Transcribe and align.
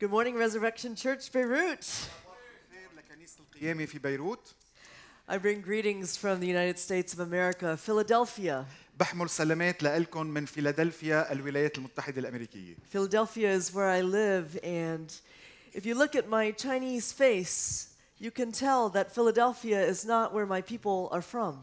Good 0.00 0.10
morning, 0.10 0.36
Resurrection 0.36 0.94
Church 0.94 1.32
Beirut. 1.32 1.84
خير 2.70 2.88
لكنيسة 2.96 3.40
القيامة 3.40 3.86
في 3.86 3.98
بيروت 3.98 4.54
I 5.28 5.38
bring 5.38 5.60
greetings 5.60 6.16
from 6.16 6.40
the 6.40 6.46
United 6.46 6.78
States 6.78 7.12
of 7.12 7.20
America, 7.20 7.76
Philadelphia. 7.76 8.64
بحمل 8.98 9.30
سلامات 9.30 9.82
لكم 9.82 10.26
من 10.26 10.44
فيلادلفيا 10.46 11.32
الولايات 11.32 11.78
المتحدة 11.78 12.20
الأمريكية 12.20 12.74
Philadelphia 12.92 13.50
is 13.50 13.72
where 13.74 13.88
I 13.88 14.00
live, 14.02 14.58
and 14.62 15.12
if 15.74 15.84
you 15.84 15.94
look 15.94 16.16
at 16.16 16.28
my 16.28 16.52
Chinese 16.52 17.12
face, 17.12 17.86
you 18.19 18.31
can 18.31 18.51
tell 18.51 18.89
that 18.89 19.11
Philadelphia 19.11 19.79
is 19.93 20.05
not 20.05 20.33
where 20.33 20.45
my 20.45 20.61
people 20.61 21.09
are 21.11 21.21
from. 21.21 21.53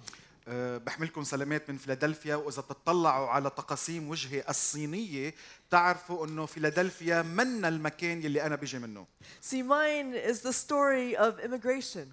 أه، 0.48 0.78
بحملكم 0.78 1.24
سلامات 1.24 1.70
من 1.70 1.76
فيلادلفيا 1.78 2.34
وإذا 2.36 2.62
بتطلعوا 2.62 3.28
على 3.28 3.50
تقاسيم 3.50 4.08
وجهي 4.08 4.44
الصينية 4.48 5.34
تعرفوا 5.70 6.26
أنه 6.26 6.46
فيلادلفيا 6.46 7.22
من 7.22 7.64
المكان 7.64 8.22
يلي 8.22 8.42
أنا 8.46 8.56
بيجي 8.56 8.78
منه 8.78 9.06
See, 9.42 9.62
mine 9.62 10.14
is 10.14 10.40
the 10.40 10.52
story 10.52 11.16
of 11.16 11.38
immigration. 11.44 12.06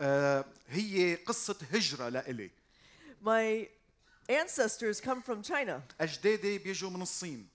أه، 0.00 0.44
هي 0.70 1.14
قصة 1.14 1.56
هجرة 1.72 2.08
لإلي 2.08 2.50
My 3.24 3.66
ancestors 4.30 5.00
come 5.00 5.22
from 5.22 5.42
China. 5.42 5.80
أجدادي 6.00 6.58
بيجوا 6.58 6.90
من 6.90 7.02
الصين 7.02 7.46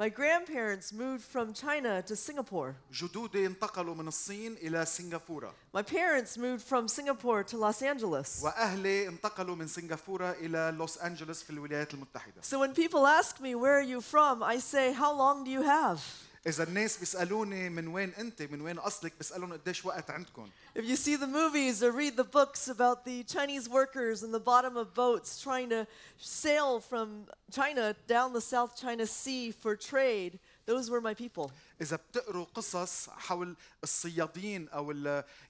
My 0.00 0.08
grandparents 0.08 0.92
moved 0.92 1.24
from 1.24 1.52
China 1.52 2.02
to 2.02 2.14
Singapore. 2.14 2.74
جدودي 2.92 3.46
انتقلوا 3.46 3.94
من 3.94 4.08
الصين 4.08 4.56
إلى 4.62 4.84
سنغافورة 4.84 5.52
My 5.74 5.82
parents 5.82 6.38
moved 6.38 6.62
from 6.62 6.86
Singapore 6.86 7.42
to 7.42 7.56
Los 7.56 7.82
Angeles. 7.82 8.42
وأهلي 8.42 9.08
انتقلوا 9.08 9.56
من 9.56 9.66
سنغافورة 9.66 10.30
إلى 10.30 10.74
لوس 10.78 10.98
أنجلوس 10.98 11.42
في 11.42 11.50
الولايات 11.50 11.94
المتحدة 11.94 12.42
So 12.42 12.58
when 12.60 12.74
people 12.74 13.06
ask 13.06 13.40
me, 13.40 13.54
Where 13.56 13.76
are 13.78 13.88
you 13.94 14.00
from? 14.00 14.42
I 14.42 14.58
say, 14.58 14.92
How 14.92 15.12
long 15.12 15.44
do 15.44 15.50
you 15.50 15.62
have? 15.62 16.00
إذا 16.47 16.63
الناس 16.63 16.97
بيسألوني 16.97 17.69
من 17.69 17.87
وين 17.87 18.13
أنت 18.13 18.41
من 18.41 18.61
وين 18.61 18.79
أصلك 18.79 19.13
بسألهم 19.19 19.53
قديش 19.53 19.85
وقت 19.85 20.09
عندكم 20.11 20.49
If 20.75 20.83
you 20.83 20.95
see 20.97 21.15
the 21.15 21.27
movies 21.27 21.81
or 21.81 21.91
read 21.91 22.17
the 22.17 22.23
books 22.23 22.67
about 22.67 23.05
the 23.05 23.23
Chinese 23.23 23.69
workers 23.69 24.23
in 24.23 24.31
the 24.31 24.39
bottom 24.39 24.75
of 24.75 24.93
boats 24.93 25.41
trying 25.41 25.69
to 25.69 25.87
sail 26.17 26.81
from 26.81 27.27
China 27.51 27.95
down 28.07 28.33
the 28.33 28.41
South 28.41 28.75
China 28.75 29.05
Sea 29.05 29.51
for 29.51 29.75
trade, 29.77 30.37
those 30.65 30.89
were 30.89 30.99
my 30.99 31.13
people. 31.13 31.51
إذا 31.81 31.95
بتقروا 31.95 32.45
قصص 32.45 33.09
حول 33.09 33.55
الصيادين 33.83 34.69
أو 34.69 34.91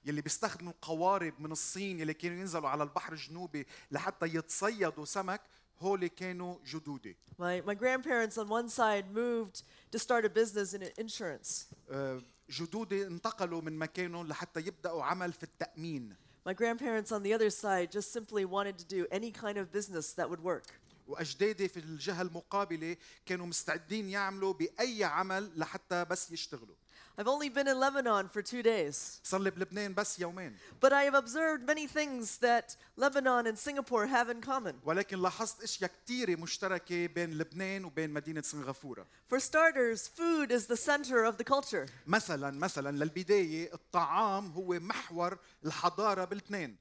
يلي 0.06 0.20
بيستخدموا 0.20 0.72
قوارب 0.82 1.34
من 1.38 1.52
الصين 1.52 2.00
يلي 2.00 2.14
كانوا 2.14 2.36
ينزلوا 2.36 2.68
على 2.68 2.82
البحر 2.82 3.12
الجنوبي 3.12 3.66
لحتى 3.90 4.26
يتصيدوا 4.26 5.04
سمك 5.04 5.40
هول 5.80 6.06
كانوا 6.06 6.56
جدودي 6.66 7.16
My, 7.38 7.60
my 7.66 7.74
grandparents 7.74 8.38
on 8.38 8.48
one 8.48 8.68
side 8.68 9.04
moved 9.14 9.62
to 9.92 9.98
start 9.98 10.24
a 10.24 10.28
business 10.28 10.74
in 10.74 10.82
insurance. 11.04 11.64
آه، 11.90 12.22
جدودي 12.50 13.06
انتقلوا 13.06 13.60
من 13.60 13.78
مكانهم 13.78 14.26
لحتى 14.28 14.60
يبدأوا 14.60 15.04
عمل 15.04 15.32
في 15.32 15.42
التأمين 15.42 16.16
My 16.48 16.52
grandparents 16.52 17.10
on 17.10 17.22
the 17.22 17.32
other 17.32 17.50
side 17.50 17.90
just 17.90 18.12
simply 18.12 18.44
wanted 18.44 18.78
to 18.78 18.84
do 18.84 19.06
any 19.10 19.30
kind 19.32 19.56
of 19.58 19.72
business 19.72 20.12
that 20.12 20.28
would 20.30 20.42
work. 20.44 20.66
وأجدادي 21.08 21.68
في 21.68 21.76
الجهة 21.80 22.22
المقابلة 22.22 22.96
كانوا 23.26 23.46
مستعدين 23.46 24.08
يعملوا 24.08 24.52
بأي 24.52 25.04
عمل 25.04 25.50
لحتى 25.56 26.04
بس 26.04 26.30
يشتغلوا 26.30 26.74
I've 27.17 27.27
only 27.27 27.49
been 27.49 27.67
in 27.67 27.79
Lebanon 27.79 28.29
for 28.29 28.41
two 28.41 28.63
days, 28.63 29.19
صار 29.23 29.41
لي 29.41 29.49
بلبنان 29.51 29.93
بس 29.93 30.19
يومين 30.19 30.55
but 30.81 30.93
I 30.93 31.03
have 31.03 31.15
observed 31.15 31.67
many 31.67 31.85
things 31.87 32.37
that 32.37 32.75
Lebanon 32.97 33.47
and 33.47 33.57
Singapore 33.57 34.07
have 34.07 34.29
in 34.29 34.41
common. 34.41 34.73
ولكن 34.85 35.21
لاحظت 35.21 35.63
اشياء 35.63 35.91
كثيره 36.05 36.35
مشتركه 36.35 37.07
بين 37.07 37.37
لبنان 37.37 37.85
وبين 37.85 38.09
مدينه 38.09 38.41
سنغافوره 38.41 39.05
For 39.29 39.39
starters, 39.39 40.07
food 40.07 40.51
is 40.51 40.67
the 40.67 40.77
center 40.77 41.23
of 41.23 41.37
the 41.37 41.43
culture. 41.43 41.85
مثلا 42.07 42.51
مثلا 42.51 42.97
للبدايه 42.97 43.73
الطعام 43.73 44.51
هو 44.51 44.79
محور 44.79 45.37
الحضاره 45.65 46.25
بلبنان 46.25 46.75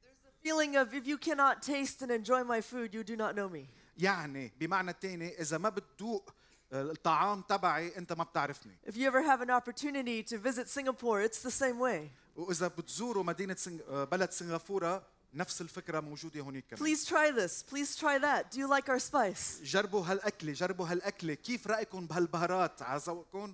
Feeling 0.44 0.76
of 0.76 0.94
if 0.94 1.04
you 1.06 1.19
cannot 1.19 1.62
taste 1.62 2.00
and 2.03 2.10
enjoy 2.12 2.44
my 2.44 2.60
food, 2.60 2.94
you 2.94 3.03
do 3.03 3.16
not 3.16 3.34
know 3.34 3.48
me. 3.48 3.66
يعني 3.98 4.53
بمعنى 4.60 4.92
تاني 4.92 5.41
اذا 5.41 5.59
ما 5.59 5.69
بتذوق 5.69 6.31
آه، 6.31 6.32
الطعام 6.73 7.41
تبعي 7.41 7.97
انت 7.97 8.13
ما 8.13 8.23
بتعرفني 8.23 8.78
If 8.88 8.94
you 8.94 9.07
ever 9.09 9.22
have 9.22 9.41
an 9.41 9.50
opportunity 9.51 10.23
to 10.23 10.38
visit 10.38 10.67
Singapore, 10.69 11.22
it's 11.22 11.41
the 11.44 11.51
same 11.51 11.79
way. 11.79 12.09
وإذا 12.35 12.67
بتزوروا 12.67 13.23
مدينة 13.23 13.56
سنغ... 13.56 13.79
آه، 13.89 14.03
بلد 14.03 14.31
سنغافورة 14.31 15.03
نفس 15.34 15.61
الفكرة 15.61 16.00
موجودة 16.00 16.41
هونيك 16.41 16.66
كمان 16.69 16.79
Please 16.95 17.06
try 17.06 17.31
this. 17.31 17.63
Please 17.73 17.95
try 17.95 18.17
that. 18.19 18.51
Do 18.51 18.59
you 18.59 18.67
like 18.67 18.89
our 18.89 19.00
spice? 19.00 19.63
جربوا 19.63 20.06
هالأكلة 20.06 20.53
جربوا 20.53 20.88
هالأكلة 20.88 21.34
كيف 21.34 21.67
رأيكم 21.67 22.07
بهالبهارات 22.07 22.81
على 22.81 23.01
ذوقكم 23.05 23.53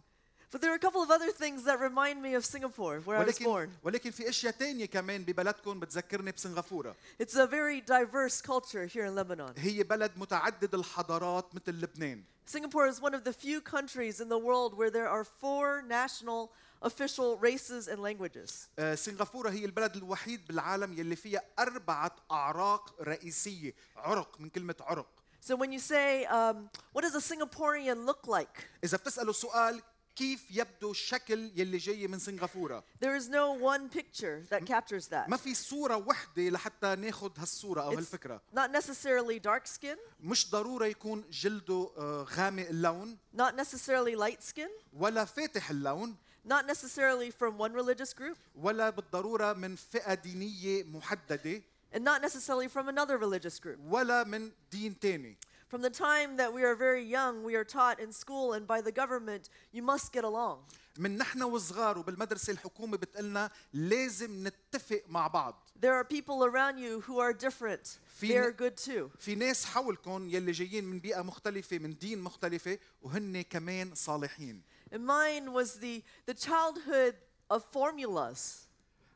But 0.53 0.61
there 0.61 0.71
are 0.71 0.77
a 0.77 0.79
couple 0.79 1.03
of 1.03 1.11
other 1.11 1.33
things 1.33 1.65
that 1.65 1.81
remind 1.81 2.23
me 2.23 2.35
of 2.35 2.45
Singapore, 2.45 3.01
where 3.05 3.17
I 3.19 3.25
was 3.25 3.35
ولكن 3.41 3.45
born. 3.45 3.69
ولكن 3.85 4.11
في 4.11 4.29
اشياء 4.29 4.53
تانية 4.53 4.87
كمان 4.87 5.25
ببلدكم 5.25 5.81
بتذكرني 5.81 6.33
بسنغافوره 6.33 6.95
It's 7.23 7.35
a 7.35 7.47
very 7.47 7.81
diverse 7.81 8.41
culture 8.41 8.87
here 8.87 9.05
in 9.05 9.15
Lebanon. 9.15 9.53
هي 9.57 9.83
بلد 9.83 10.13
متعدد 10.17 10.75
الحضارات 10.75 11.55
مثل 11.55 11.73
لبنان 11.73 12.23
Singapore 12.47 12.87
is 12.87 13.01
one 13.01 13.15
of 13.15 13.25
the 13.25 13.33
few 13.33 13.61
countries 13.61 14.21
in 14.21 14.29
the 14.29 14.39
world 14.39 14.77
where 14.77 14.91
there 14.91 15.09
are 15.09 15.25
four 15.25 15.83
national 15.83 16.53
official 16.83 17.37
races 17.39 17.89
and 17.89 17.99
languages. 18.01 18.69
آه، 18.79 18.95
سنغافورة 18.95 19.51
هي 19.51 19.65
البلد 19.65 19.97
الوحيد 19.97 20.47
بالعالم 20.47 20.93
يلي 20.93 21.17
فيها 21.17 21.43
أربعة 21.59 22.17
أعراق 22.31 22.95
رئيسية 23.03 23.75
عرق 23.97 24.41
من 24.41 24.49
كلمة 24.49 24.77
عرق 24.81 25.07
So 25.41 25.57
when 25.57 25.73
you 25.73 25.79
say, 25.79 26.25
um, 26.25 26.71
what 26.95 27.03
does 27.03 27.15
a 27.15 27.21
Singaporean 27.35 28.07
look 28.07 28.27
like? 28.27 28.67
إذا 28.85 28.97
بتسألوا 28.97 29.33
سؤال 29.33 29.83
كيف 30.20 30.52
يبدو 30.52 30.92
الشكل 30.92 31.52
يلي 31.56 31.78
جاي 31.78 32.08
من 32.08 32.20
سنغافورة 32.20 32.84
There 33.02 33.16
is 33.16 33.30
no 33.30 33.54
one 33.54 33.90
picture 33.90 34.44
that 34.50 34.66
captures 34.66 35.08
that. 35.08 35.30
ما 35.30 35.38
في 35.38 35.54
صورة 35.54 35.96
وحدة 35.98 36.50
لحتى 36.50 36.96
ناخد 36.96 37.40
هالصورة 37.40 37.82
أو 37.82 37.92
It's 37.92 37.98
هالفكرة 37.98 38.42
not 38.56 38.72
necessarily 38.72 39.40
dark 39.40 39.68
skin, 39.68 39.98
مش 40.24 40.52
ضرورة 40.52 40.86
يكون 40.86 41.24
جلده 41.32 41.92
آه، 41.98 42.24
غامق 42.24 42.68
اللون 42.68 43.18
not 43.38 43.56
necessarily 43.56 44.16
light 44.16 44.44
skin, 44.44 44.70
ولا 44.94 45.26
فاتح 45.26 45.70
اللون 45.70 46.16
not 46.48 46.66
necessarily 46.66 47.32
from 47.32 47.58
one 47.58 47.74
religious 47.74 48.14
group, 48.14 48.38
ولا 48.56 48.90
بالضرورة 48.90 49.54
من 49.54 49.76
فئة 49.76 50.14
دينية 50.14 50.84
محددة 50.84 51.62
and 51.94 52.04
not 52.04 52.22
necessarily 52.22 52.68
from 52.68 52.88
another 52.90 53.18
religious 53.18 53.60
group. 53.60 53.80
ولا 53.90 54.24
من 54.24 54.52
دين 54.72 55.00
تاني 55.00 55.38
From 55.69 55.83
the 55.83 55.91
time 55.91 56.37
that 56.37 56.53
we 56.53 56.63
are 56.63 56.75
very 56.77 57.03
young, 57.03 57.43
we 57.43 57.55
are 57.57 57.65
taught 57.65 57.99
in 57.99 58.13
school 58.13 58.53
and 58.53 58.67
by 58.67 58.81
the 58.81 58.93
government, 58.93 59.49
you 59.73 59.83
must 59.83 60.13
get 60.13 60.25
along. 60.25 60.59
من 60.99 61.19
نحن 61.19 61.43
وصغار 61.43 61.99
وبالمدرسة 61.99 62.51
الحكومة 62.53 62.97
بتقلنا 62.97 63.51
لازم 63.73 64.47
نتفق 64.49 65.03
مع 65.09 65.27
بعض 65.27 65.55
There 65.81 65.95
are 65.95 66.05
people 66.05 66.45
around 66.45 66.79
you 66.79 67.01
who 67.01 67.19
are 67.19 67.33
different. 67.33 67.99
في 68.21 68.29
They're 68.29 68.51
ن- 68.51 68.57
good 68.57 68.77
too. 68.77 69.11
في 69.19 69.35
ناس 69.35 69.65
حولكم 69.65 70.29
يلي 70.29 70.53
جايين 70.53 70.85
من 70.85 70.99
بيئة 71.01 71.23
مختلفة 71.23 71.79
من 71.79 71.95
دين 71.99 72.19
مختلفة 72.21 72.79
وهن 73.03 73.43
كمان 73.43 73.95
صالحين 73.95 74.63
And 74.93 75.05
mine 75.05 75.53
was 75.53 75.79
the, 75.81 76.03
the 76.27 76.35
childhood 76.35 77.15
of 77.51 77.65
formulas. 77.73 78.67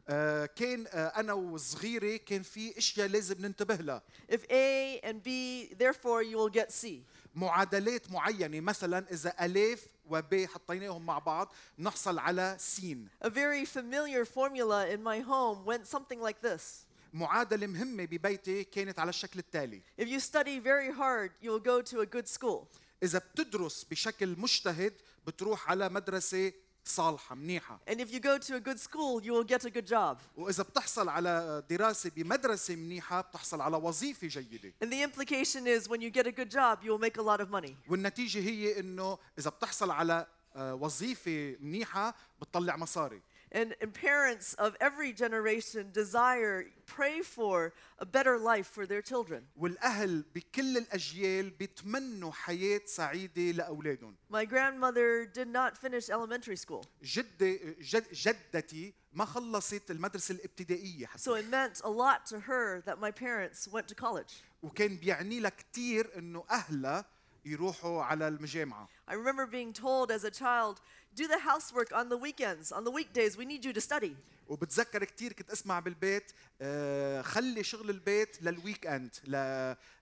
آه 0.09 0.45
كان 0.45 0.85
آه 0.87 1.07
أنا 1.07 1.33
وصغيرة 1.33 2.17
كان 2.17 2.43
في 2.43 2.77
أشياء 2.77 3.07
لازم 3.07 3.35
ننتبه 3.45 3.75
لها 3.75 4.01
If 4.31 4.41
A 4.49 4.99
and 5.03 5.23
B, 5.23 5.29
therefore 5.77 6.21
you 6.23 6.37
will 6.37 6.53
get 6.61 6.71
C. 6.71 6.87
معادلات 7.35 8.11
معينة 8.11 8.59
مثلا 8.59 9.05
إذا 9.11 9.33
ألف 9.45 9.87
وب 10.09 10.45
حطيناهم 10.53 11.05
مع 11.05 11.19
بعض 11.19 11.53
نحصل 11.79 12.19
على 12.19 12.55
سين 12.59 13.07
A 13.25 13.29
very 13.29 13.65
familiar 13.65 14.25
formula 14.25 14.87
in 14.87 15.03
my 15.03 15.19
home 15.19 15.65
went 15.65 15.87
something 15.87 16.19
like 16.21 16.41
this. 16.41 16.85
معادلة 17.13 17.67
مهمة 17.67 18.05
ببيتي 18.05 18.63
كانت 18.63 18.99
على 18.99 19.09
الشكل 19.09 19.39
التالي 19.39 19.81
If 20.01 20.05
you 20.05 20.19
study 20.19 20.59
very 20.59 20.91
hard, 20.91 21.31
you 21.41 21.49
will 21.51 21.63
go 21.63 21.81
to 21.81 22.01
a 22.01 22.05
good 22.05 22.27
school. 22.27 22.67
إذا 23.03 23.19
بتدرس 23.19 23.83
بشكل 23.91 24.39
مجتهد 24.39 24.93
بتروح 25.27 25.69
على 25.69 25.89
مدرسة 25.89 26.51
صالحة 26.85 27.35
منيحة 27.35 27.79
And 27.87 27.99
if 27.99 28.11
you 28.11 28.19
go 28.19 28.37
to 28.37 28.55
a 28.55 28.59
good 28.59 28.79
school, 28.79 29.21
you 29.23 29.33
will 29.33 29.43
get 29.43 29.65
a 29.65 29.69
good 29.69 29.87
job. 29.87 30.17
وإذا 30.37 30.63
بتحصل 30.63 31.09
على 31.09 31.63
دراسة 31.69 32.11
بمدرسة 32.15 32.75
منيحة 32.75 33.21
بتحصل 33.21 33.61
على 33.61 33.77
وظيفة 33.77 34.27
جيدة 34.27 34.73
And 34.83 34.91
the 34.91 35.01
implication 35.03 35.67
is 35.67 35.87
when 35.89 36.01
you 36.01 36.09
get 36.09 36.27
a 36.27 36.31
good 36.31 36.49
job, 36.51 36.79
you 36.83 36.91
will 36.91 36.99
make 37.09 37.17
a 37.17 37.21
lot 37.21 37.41
of 37.41 37.49
money. 37.49 37.75
والنتيجة 37.89 38.39
هي 38.39 38.79
إنه 38.79 39.17
إذا 39.39 39.49
بتحصل 39.49 39.91
على 39.91 40.25
آه، 40.55 40.75
وظيفة 40.75 41.55
منيحة 41.59 42.15
بتطلع 42.41 42.77
مصاري 42.77 43.21
And, 43.52 43.74
and 43.80 43.94
parents 43.94 44.52
of 44.54 44.76
every 44.78 45.12
generation 45.12 45.90
desire, 45.92 46.66
pray 46.84 47.22
for 47.22 47.72
a 47.98 48.04
better 48.04 48.38
life 48.38 48.66
for 48.66 48.86
their 48.86 49.00
children. 49.00 49.42
والاهل 49.56 50.24
بكل 50.34 50.76
الاجيال 50.76 51.50
بيتمنوا 51.50 52.32
حياه 52.32 52.80
سعيده 52.84 53.42
لاولادهم 53.52 54.14
My 54.30 54.44
grandmother 54.44 55.24
did 55.24 55.48
not 55.48 55.78
finish 55.78 56.10
elementary 56.10 56.56
school, 56.56 56.84
جدي 57.02 57.76
جد 57.80 58.12
جدتي 58.12 58.94
ما 59.12 59.24
خلصت 59.24 59.90
المدرسه 59.90 60.32
الابتدائيه 60.34 61.06
حتى 61.06 61.22
so 61.22 61.34
it 61.34 61.46
meant 61.50 61.80
a 61.84 61.90
lot 61.90 62.26
to 62.26 62.40
her 62.40 62.82
that 62.86 62.98
my 63.00 63.10
parents 63.10 63.68
went 63.68 63.88
to 63.88 63.94
college. 63.94 64.42
وكان 64.62 64.96
بيعني 64.96 65.40
لها 65.40 65.50
كثير 65.50 66.18
انه 66.18 66.44
اهلها 66.50 67.04
يروحوا 67.44 68.02
على 68.02 68.28
المجامعه 68.28 68.88
I 69.08 69.14
remember 69.14 69.46
being 69.46 69.72
told 69.72 70.10
as 70.10 70.24
a 70.24 70.30
child, 70.30 70.80
do 71.14 71.26
the 71.26 71.38
housework 71.38 71.92
on 71.92 72.08
the 72.08 72.16
weekends. 72.16 72.72
On 72.72 72.84
the 72.84 72.90
weekdays, 72.90 73.36
we 73.36 73.44
need 73.44 73.64
you 73.64 73.72
to 73.72 73.80
study. 73.80 74.16
وبتذكر 74.48 75.04
كثير 75.04 75.32
كنت 75.32 75.50
اسمع 75.50 75.80
بالبيت 75.80 76.32
آه، 76.60 77.22
خلي 77.22 77.64
شغل 77.64 77.90
البيت 77.90 78.42
للويك 78.42 78.86
اند 78.86 79.10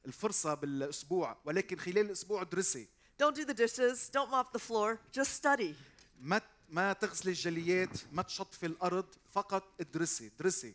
للفرصه 0.06 0.54
بالاسبوع 0.54 1.36
ولكن 1.44 1.76
خلال 1.78 1.98
الاسبوع 1.98 2.42
درسي 2.42 2.86
Don't 3.18 3.34
do 3.34 3.44
the 3.44 3.54
dishes, 3.54 4.10
don't 4.10 4.30
mop 4.30 4.52
the 4.52 4.58
floor, 4.58 4.98
just 5.12 5.42
study. 5.42 5.74
ما 6.20 6.40
ما 6.68 6.92
تغسلي 6.92 7.30
الجليات 7.30 7.98
ما 8.12 8.22
تشطفي 8.22 8.66
الارض 8.66 9.06
فقط 9.32 9.62
ادرسي 9.80 10.30
درسي 10.38 10.74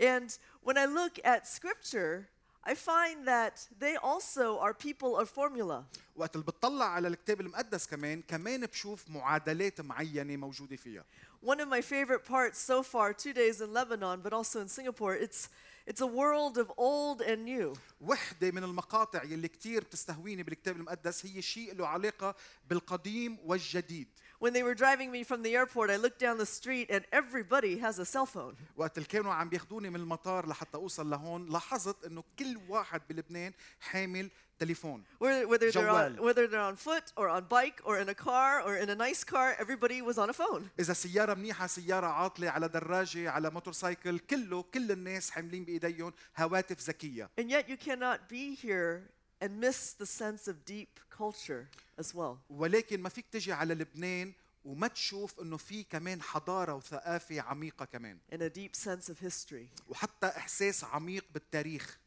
And 0.00 0.38
when 0.62 0.78
I 0.78 0.84
look 0.84 1.18
at 1.24 1.46
scripture, 1.46 2.28
I 2.64 2.74
find 2.74 3.26
that 3.26 3.66
they 3.80 3.96
also 3.96 4.58
are 4.58 4.74
people 4.74 5.16
of 5.16 5.28
formula. 5.30 5.84
وقت 6.16 6.34
اللي 6.34 6.46
بتطلع 6.46 6.84
على 6.84 7.08
الكتاب 7.08 7.40
المقدس 7.40 7.86
كمان 7.86 8.22
كمان 8.22 8.66
بشوف 8.66 9.10
معادلات 9.10 9.80
معينه 9.80 10.36
موجوده 10.36 10.76
فيها 10.76 11.04
One 11.42 11.60
of 11.60 11.68
my 11.68 11.80
favorite 11.80 12.24
parts 12.24 12.58
so 12.58 12.82
far, 12.82 13.12
two 13.12 13.32
days 13.32 13.60
in 13.60 13.72
Lebanon, 13.72 14.20
but 14.20 14.32
also 14.32 14.60
in 14.60 14.68
Singapore, 14.68 15.14
it's, 15.14 15.48
it's 15.86 16.00
a 16.00 16.06
world 16.06 16.58
of 16.58 16.72
old 16.76 17.22
and 17.22 17.44
new. 17.44 17.76
وحده 18.00 18.50
من 18.50 18.64
المقاطع 18.64 19.22
يلي 19.24 19.48
كثير 19.48 19.84
بتستهويني 19.84 20.42
بالكتاب 20.42 20.76
المقدس 20.76 21.26
هي 21.26 21.42
شيء 21.42 21.74
له 21.74 21.86
علاقه 21.86 22.34
بالقديم 22.70 23.38
والجديد 23.44 24.08
When 24.42 24.52
they 24.52 24.62
were 24.62 24.74
driving 24.74 25.10
me 25.10 25.24
from 25.24 25.42
the 25.42 25.52
airport, 25.56 25.90
I 25.90 25.96
looked 25.96 26.20
down 26.20 26.38
the 26.38 26.46
street 26.46 26.86
and 26.90 27.02
everybody 27.12 27.78
has 27.78 27.98
a 27.98 28.04
cell 28.04 28.26
phone. 28.26 28.54
وقت 28.76 28.98
اللي 28.98 29.08
كانوا 29.08 29.32
عم 29.34 29.48
بياخذوني 29.48 29.90
من 29.90 29.96
المطار 30.00 30.48
لحتى 30.48 30.76
اوصل 30.76 31.10
لهون 31.10 31.48
لاحظت 31.48 32.04
انه 32.04 32.24
كل 32.38 32.58
واحد 32.68 33.00
بلبنان 33.10 33.52
حامل 33.80 34.30
تليفون 34.58 35.04
Whether, 35.20 35.46
whether, 35.46 35.70
they're 35.70 35.88
on, 35.88 36.16
جوال. 36.16 36.20
whether 36.20 36.46
they're 36.46 36.72
on 36.72 36.76
foot 36.76 37.12
or 37.16 37.28
on 37.28 37.44
bike 37.44 37.80
or 37.84 37.98
in 37.98 38.08
a 38.08 38.14
car 38.14 38.60
or 38.62 38.76
in 38.76 38.88
a 38.90 38.94
nice 38.94 39.24
car, 39.24 39.56
everybody 39.58 40.02
was 40.02 40.18
on 40.18 40.30
a 40.30 40.32
phone. 40.32 40.68
اذا 40.80 40.92
سياره 40.92 41.34
منيحه 41.34 41.66
سياره 41.66 42.06
عاطله 42.06 42.50
على 42.50 42.68
دراجه 42.68 43.30
على 43.30 43.50
موتورسايكل 43.50 44.18
كله 44.18 44.62
كل 44.62 44.92
الناس 44.92 45.30
حاملين 45.30 45.64
بايديهم 45.64 46.12
هواتف 46.38 46.80
ذكيه 46.88 47.30
And 47.40 47.50
yet 47.50 47.68
you 47.68 47.76
cannot 47.76 48.18
be 48.28 48.54
here 48.54 49.10
and 49.43 49.59
miss 49.59 49.93
the 49.93 50.05
sense 50.05 50.47
of 50.47 50.55
deep 50.65 50.99
culture 51.09 51.67
as 51.99 52.15
well. 52.15 52.37
ولكن 52.49 53.01
ما 53.01 53.09
فيك 53.09 53.25
تجي 53.31 53.53
على 53.53 53.73
لبنان 53.73 54.33
وما 54.65 54.87
تشوف 54.87 55.39
إنه 55.39 55.57
في 55.57 55.83
كمان 55.83 56.21
حضارة 56.21 56.73
وثقافة 56.73 57.41
عميقة 57.41 57.85
كمان 57.85 58.17
and 58.31 58.41
a 58.41 58.49
deep 58.49 58.75
sense 58.75 59.09
of 59.09 59.19
history. 59.19 59.67
وحتى 59.89 60.27
إحساس 60.27 60.83
عميق 60.83 61.25
بالتاريخ 61.33 61.99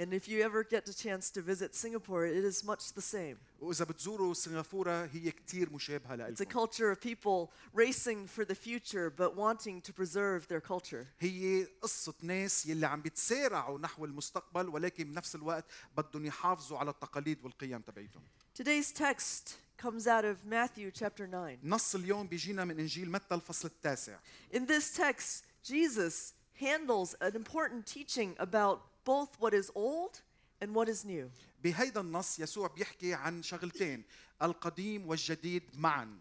And 0.00 0.14
if 0.14 0.28
you 0.28 0.42
ever 0.42 0.62
get 0.62 0.86
the 0.86 0.94
chance 0.94 1.28
to 1.30 1.42
visit 1.42 1.74
Singapore, 1.74 2.24
it 2.24 2.44
is 2.44 2.62
much 2.62 2.92
the 2.92 3.02
same. 3.02 3.36
واذا 3.60 3.84
بتزوروا 3.84 4.34
سنغافوره 4.34 5.04
هي 5.12 5.30
كثير 5.30 5.72
مشابهه 5.72 6.28
It's 6.28 6.40
a 6.40 6.44
لكم 6.44 6.50
culture 6.50 6.90
of 6.90 7.00
people 7.00 7.50
racing 7.74 8.28
for 8.28 8.44
the 8.44 8.54
future 8.54 9.10
but 9.10 9.36
wanting 9.36 9.80
to 9.80 9.92
preserve 9.92 10.46
their 10.46 10.60
culture. 10.60 11.06
هي 11.20 11.66
قصة 11.82 12.14
ناس 12.22 12.66
يلي 12.66 12.86
عم 12.86 13.02
بيتسارعوا 13.02 13.78
نحو 13.78 14.04
المستقبل 14.04 14.68
ولكن 14.68 15.04
بنفس 15.04 15.34
الوقت 15.34 15.64
بدهم 15.96 16.26
يحافظوا 16.26 16.78
على 16.78 16.90
التقاليد 16.90 17.44
والقيم 17.44 17.80
تبعيتهم. 17.80 18.22
Today's 18.54 18.92
text 18.92 19.56
comes 19.78 20.06
out 20.06 20.24
of 20.24 20.44
Matthew 20.44 20.90
chapter 20.92 21.26
9. 21.26 21.58
نص 21.64 21.94
اليوم 21.94 22.26
بيجينا 22.26 22.64
من 22.64 22.78
انجيل 22.78 23.10
متى 23.10 23.34
الفصل 23.34 23.68
التاسع. 23.68 24.18
In 24.52 24.66
this 24.66 24.96
text, 24.96 25.44
Jesus 25.64 26.34
handles 26.60 27.14
an 27.20 27.34
important 27.34 27.86
teaching 27.86 28.36
about 28.38 28.80
both 29.04 29.30
what 29.38 29.54
is 29.54 29.70
old 29.74 30.20
and 30.60 30.74
what 30.74 30.88
is 30.88 31.04
new. 31.04 31.30
بهيدا 31.64 32.00
النص 32.00 32.38
يسوع 32.38 32.68
بيحكي 32.68 33.14
عن 33.14 33.42
شغلتين 33.42 34.04
القديم 34.42 35.08
والجديد 35.08 35.62
معا. 35.74 36.18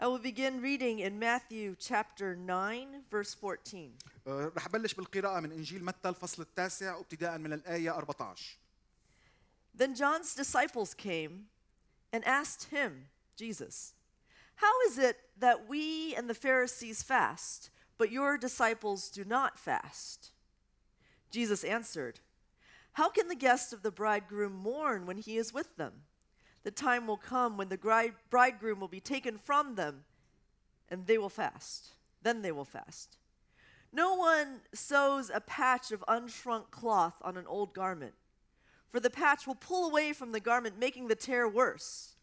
I 0.00 0.06
will 0.06 0.18
begin 0.18 0.60
reading 0.60 1.00
in 1.00 1.18
Matthew 1.18 1.74
chapter 1.78 2.36
9, 2.36 3.02
verse 3.10 3.34
14. 3.34 3.92
أه، 4.26 4.52
رح 4.56 4.68
بلش 4.68 4.94
بالقراءة 4.94 5.40
من 5.40 5.52
انجيل 5.52 5.84
متى 5.84 6.08
الفصل 6.08 6.42
التاسع 6.42 6.96
وابتداء 6.96 7.38
من 7.38 7.52
الآية 7.52 7.90
14. 7.90 8.58
Then 9.74 9.94
John's 9.94 10.34
disciples 10.34 10.94
came 10.94 11.46
and 12.12 12.24
asked 12.24 12.64
him, 12.70 13.08
Jesus, 13.36 13.94
How 14.56 14.72
is 14.88 14.98
it 14.98 15.16
that 15.38 15.68
we 15.68 16.14
and 16.16 16.28
the 16.28 16.34
Pharisees 16.34 17.02
fast, 17.02 17.70
but 17.96 18.10
your 18.10 18.36
disciples 18.38 19.08
do 19.08 19.24
not 19.24 19.58
fast? 19.58 20.32
Jesus 21.30 21.62
answered, 21.62 22.20
how 22.93 23.09
can 23.09 23.27
the 23.27 23.35
guest 23.35 23.73
of 23.73 23.81
the 23.81 23.91
bridegroom 23.91 24.53
mourn 24.53 25.05
when 25.05 25.17
he 25.17 25.37
is 25.37 25.53
with 25.53 25.75
them? 25.77 25.93
The 26.63 26.71
time 26.71 27.07
will 27.07 27.17
come 27.17 27.57
when 27.57 27.69
the 27.69 27.77
bride- 27.77 28.15
bridegroom 28.29 28.79
will 28.79 28.87
be 28.87 29.01
taken 29.01 29.37
from 29.37 29.75
them, 29.75 30.05
and 30.89 31.05
they 31.05 31.17
will 31.17 31.29
fast. 31.29 31.89
Then 32.21 32.41
they 32.41 32.51
will 32.51 32.65
fast. 32.65 33.17
No 33.91 34.15
one 34.15 34.61
sews 34.73 35.29
a 35.29 35.41
patch 35.41 35.91
of 35.91 36.03
unshrunk 36.07 36.71
cloth 36.71 37.15
on 37.21 37.37
an 37.37 37.45
old 37.47 37.73
garment 37.73 38.13
for 38.93 38.99
the 38.99 39.09
patch 39.09 39.47
will 39.47 39.55
pull 39.55 39.89
away 39.89 40.13
from 40.13 40.33
the 40.33 40.39
garment, 40.39 40.77
making 40.77 41.07
the 41.07 41.15
tear 41.15 41.49
worse. 41.49 42.13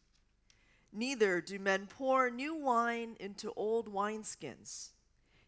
Neither 0.93 1.41
do 1.41 1.59
men 1.59 1.89
pour 1.89 2.31
new 2.31 2.55
wine 2.55 3.17
into 3.19 3.53
old 3.57 3.93
wineskins. 3.93 4.91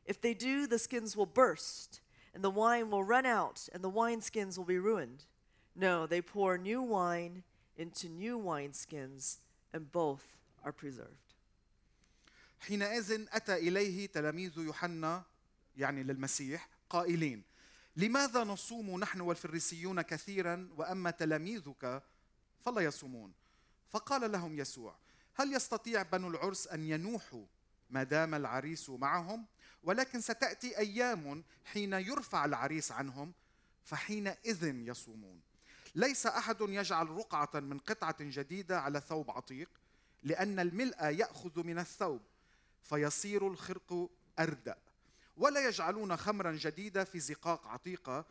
If 0.05 0.21
they 0.21 0.35
do, 0.35 0.67
the 0.67 0.81
skins 0.81 1.17
will 1.17 1.27
burst, 1.27 2.01
and 2.34 2.44
the 2.44 2.50
wine 2.50 2.90
will 2.90 3.04
run 3.04 3.26
out, 3.26 3.68
and 3.74 3.84
the 3.84 3.90
wineskins 3.90 4.58
will 4.58 4.66
be 4.66 4.78
ruined. 4.78 5.26
No, 5.76 6.08
they 6.08 6.22
pour 6.22 6.58
new 6.58 6.82
wine 6.82 7.44
into 7.78 8.10
new 8.10 8.38
wineskins, 8.40 9.38
and 9.74 9.92
both 9.92 10.24
are 10.64 10.72
preserved. 10.72 11.28
حينئذ 12.60 13.28
أتى 13.32 13.56
إليه 13.56 14.06
تلاميذ 14.06 14.58
يوحنا 14.58 15.24
يعني 15.78 16.04
للمسيح 16.04 16.70
قائلين 16.90 17.44
لماذا 17.96 18.44
نصوم 18.44 19.00
نحن 19.00 19.22
والفريسيون 19.22 20.02
كثيرا 20.02 20.70
وأما 20.78 21.12
تلاميذك 21.12 22.04
فلا 22.66 22.82
يصومون 22.82 23.34
فقال 23.90 24.32
لهم 24.32 24.60
يسوع 24.60 24.96
هل 25.34 25.54
يستطيع 25.54 26.02
بنو 26.02 26.28
العرس 26.28 26.68
أن 26.68 26.84
ينوحوا 26.84 27.46
ما 27.90 28.04
دام 28.04 28.36
العريس 28.36 28.90
معهم 28.90 29.46
ولكن 29.83 30.21
ستأتي 30.21 30.79
أيام 30.79 31.45
حين 31.65 31.93
يرفع 31.93 32.45
العريس 32.45 32.93
عنهم 32.93 33.33
فحينئذ 33.85 34.65
يصومون. 34.65 35.41
ليس 35.95 36.27
أحد 36.27 36.57
يجعل 36.61 37.11
رقعة 37.11 37.61
من 37.61 37.79
قطعة 37.79 38.17
جديدة 38.21 38.81
على 38.81 39.01
ثوب 39.01 39.31
عتيق 39.31 39.69
لأن 40.23 40.61
الملء 40.61 41.05
يأخذ 41.05 41.63
من 41.63 41.79
الثوب 41.79 42.23
فيصير 42.83 43.49
الخرق 43.49 44.11
أردأ. 44.39 44.79
ولا 45.37 45.69
يجعلون 45.69 46.17
خمرا 46.17 46.53
جديدة 46.53 47.05
في 47.05 47.21
زقاق 47.21 47.67
عتيقة 47.67 48.25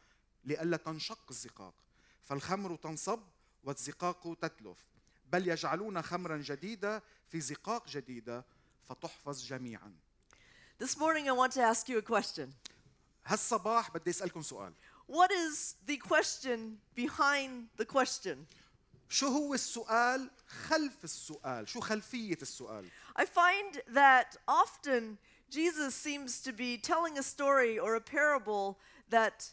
لئلا 0.44 0.78
تنشق 0.78 1.26
الزقاق. 1.30 1.74
فالخمر 2.22 2.76
تنصب 2.76 3.20
والزقاق 3.64 4.38
تتلف. 4.42 4.78
بل 5.32 5.48
يجعلون 5.48 6.02
خمرا 6.02 6.38
جديدة 6.38 7.04
في 7.28 7.42
زقاق 7.42 7.88
جديدة 7.88 8.46
فتحفظ 8.84 9.46
جميعا. 9.46 9.96
This 10.81 10.99
morning, 10.99 11.29
I 11.29 11.33
want 11.33 11.53
to 11.53 11.63
ask 11.63 11.89
you 11.89 11.99
a 11.99 12.03
question. 12.03 12.53
هالصباح 13.27 13.91
بدي 13.91 14.11
أسألكم 14.11 14.43
سؤال 14.43 14.73
What 15.09 15.31
is 15.31 15.75
the 15.87 15.97
question 15.97 16.79
behind 16.95 17.69
the 17.77 17.85
question? 17.85 18.47
شو 19.09 19.27
هو 19.27 19.55
السؤال 19.55 20.31
خلف 20.69 21.05
السؤال 21.05 21.69
شو 21.69 21.81
خلفية 21.81 22.39
السؤال 22.43 22.89
I 23.17 23.25
find 23.25 23.81
that 23.95 24.37
often 24.49 25.19
Jesus 25.51 25.95
seems 25.95 26.43
to 26.43 26.53
be 26.53 26.77
telling 26.77 27.19
a 27.19 27.23
story 27.23 27.79
or 27.79 27.95
a 27.95 28.01
parable 28.01 28.79
that 29.11 29.53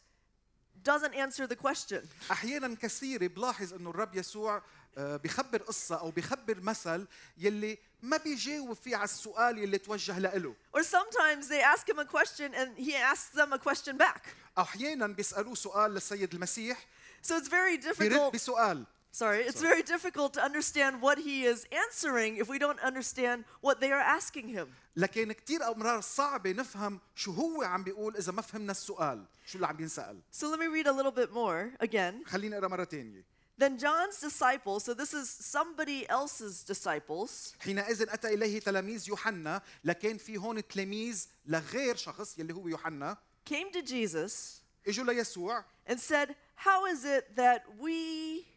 doesn't 0.83 1.13
answer 1.13 1.47
the 1.47 1.55
question. 1.55 2.07
احيانا 2.31 2.75
كثيره 2.75 3.27
بلاحظ 3.27 3.73
انه 3.73 3.89
الرب 3.89 4.15
يسوع 4.15 4.55
آه، 4.55 4.61
بخبر 4.96 5.62
قصه 5.62 6.00
أو 6.00 6.10
بخبر 6.10 6.60
مثل 6.60 7.06
يلي 7.38 7.78
ما 8.02 8.16
بيجاوب 8.16 8.72
فيه 8.72 8.96
على 8.96 9.04
السؤال 9.04 9.58
يلي 9.58 9.78
توجه 9.78 10.18
له 10.18 10.54
Or 10.76 10.82
sometimes 10.82 11.48
they 11.48 11.62
ask 11.62 11.88
him 11.88 11.98
a 11.98 12.04
question 12.04 12.54
and 12.54 12.70
he 12.76 12.94
asks 12.96 13.34
them 13.34 13.52
a 13.52 13.58
question 13.58 13.96
back. 13.96 14.22
أو 14.58 14.62
أحيانا 14.62 15.06
بيسالوه 15.06 15.54
سؤال 15.54 15.94
للسيد 15.94 16.34
المسيح 16.34 16.86
So 17.22 17.36
it's 17.36 17.48
very 17.48 17.76
difficult. 17.76 18.32
بسؤال 18.34 18.86
Sorry, 19.10 19.40
it's 19.48 19.58
Sorry. 19.60 19.68
very 19.70 19.82
difficult 19.82 20.34
to 20.34 20.40
understand 20.48 21.00
what 21.00 21.18
he 21.18 21.44
is 21.52 21.66
answering 21.84 22.36
if 22.36 22.46
we 22.48 22.58
don't 22.58 22.78
understand 22.90 23.44
what 23.66 23.80
they 23.80 23.90
are 23.90 24.04
asking 24.18 24.48
him. 24.48 24.68
لكن 24.96 25.32
كثير 25.32 25.68
امرار 25.72 26.00
صعبه 26.00 26.52
نفهم 26.52 27.00
شو 27.14 27.32
هو 27.32 27.62
عم 27.62 27.84
بيقول 27.84 28.16
اذا 28.16 28.32
ما 28.32 28.42
فهمنا 28.42 28.72
السؤال 28.72 29.24
شو 29.46 29.56
اللي 29.56 29.66
عم 29.66 29.80
ينسال 29.80 30.20
So 30.32 30.46
let 30.46 30.58
me 30.58 30.66
read 30.66 30.86
a 30.86 30.92
little 30.92 31.12
bit 31.12 31.32
more 31.32 31.84
again. 31.86 32.24
خليني 32.26 32.58
اقرا 32.58 32.68
مره 32.68 32.84
ثانية 32.84 33.24
Then 33.57 33.77
John's 33.77 34.19
disciples, 34.19 34.83
so 34.83 34.93
this 34.93 35.13
is 35.13 35.29
somebody 35.29 36.09
else's 36.09 36.63
disciples, 36.63 37.53
حينئذ 37.59 38.01
اتى 38.09 38.33
اليه 38.33 38.59
تلاميذ 38.59 39.09
يوحنا 39.09 39.61
لكن 39.83 40.17
في 40.17 40.37
هون 40.37 40.67
تلاميذ 40.67 41.27
لغير 41.45 41.95
شخص 41.95 42.39
يلي 42.39 42.53
هو 42.53 42.67
يوحنا 42.67 43.17
came 43.45 43.71
to 43.71 43.81
Jesus 43.81 44.61
اجوا 44.87 45.05
ليسوع 45.05 45.63
and 45.87 45.99
said, 45.99 46.35
How 46.55 46.85
is 46.85 47.05
it 47.05 47.35
that 47.35 47.63
we 47.79 48.47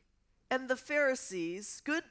and 0.51 0.69
the 0.69 0.77
Pharisees, 0.77 1.83
good, 1.85 2.05